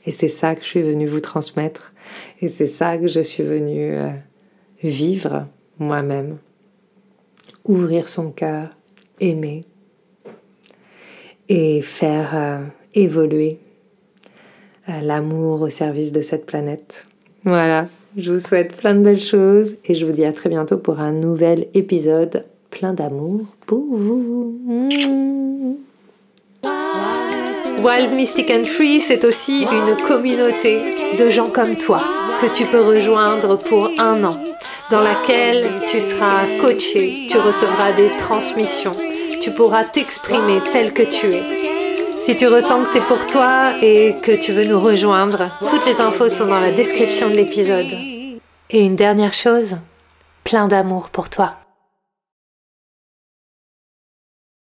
Et 0.04 0.10
c'est 0.10 0.28
ça 0.28 0.54
que 0.54 0.62
je 0.62 0.68
suis 0.68 0.82
venue 0.82 1.06
vous 1.06 1.20
transmettre 1.20 1.92
et 2.40 2.48
c'est 2.48 2.66
ça 2.66 2.98
que 2.98 3.06
je 3.06 3.20
suis 3.20 3.42
venue 3.42 3.94
euh, 3.94 4.10
vivre 4.82 5.46
moi-même. 5.78 6.38
Ouvrir 7.64 8.08
son 8.08 8.30
cœur, 8.30 8.70
aimer 9.20 9.62
et 11.54 11.82
faire 11.82 12.30
euh, 12.34 12.58
évoluer 12.94 13.58
euh, 14.88 14.92
l'amour 15.02 15.60
au 15.60 15.68
service 15.68 16.10
de 16.10 16.22
cette 16.22 16.46
planète. 16.46 17.06
Voilà, 17.44 17.88
je 18.16 18.32
vous 18.32 18.40
souhaite 18.40 18.74
plein 18.74 18.94
de 18.94 19.00
belles 19.00 19.20
choses 19.20 19.76
et 19.84 19.94
je 19.94 20.06
vous 20.06 20.12
dis 20.12 20.24
à 20.24 20.32
très 20.32 20.48
bientôt 20.48 20.78
pour 20.78 20.98
un 20.98 21.12
nouvel 21.12 21.66
épisode 21.74 22.46
plein 22.70 22.94
d'amour 22.94 23.42
pour 23.66 23.84
vous. 23.84 24.58
Wild 27.84 28.12
Mystic 28.14 28.50
and 28.50 28.64
Free, 28.64 29.00
c'est 29.00 29.22
aussi 29.26 29.66
une 29.70 29.96
communauté 30.08 30.78
de 31.18 31.28
gens 31.28 31.50
comme 31.50 31.76
toi 31.76 32.00
que 32.40 32.46
tu 32.56 32.64
peux 32.64 32.80
rejoindre 32.80 33.58
pour 33.58 33.90
un 33.98 34.24
an, 34.24 34.42
dans 34.90 35.02
laquelle 35.02 35.66
tu 35.90 36.00
seras 36.00 36.46
coaché, 36.62 37.26
tu 37.28 37.36
recevras 37.36 37.92
des 37.92 38.08
transmissions, 38.18 38.92
tu 39.42 39.50
pourras 39.50 39.84
t'exprimer 39.84 40.60
tel 40.70 40.92
que 40.92 41.02
tu 41.02 41.26
es. 41.26 41.42
Si 42.16 42.36
tu 42.36 42.46
ressens 42.46 42.84
que 42.84 42.90
c'est 42.92 43.04
pour 43.06 43.26
toi 43.26 43.72
et 43.82 44.14
que 44.22 44.40
tu 44.40 44.52
veux 44.52 44.64
nous 44.64 44.78
rejoindre, 44.78 45.48
toutes 45.68 45.84
les 45.84 46.00
infos 46.00 46.28
sont 46.28 46.46
dans 46.46 46.60
la 46.60 46.70
description 46.70 47.28
de 47.28 47.34
l'épisode. 47.34 47.90
Et 48.70 48.80
une 48.80 48.94
dernière 48.94 49.34
chose, 49.34 49.78
plein 50.44 50.68
d'amour 50.68 51.08
pour 51.08 51.28
toi. 51.28 51.61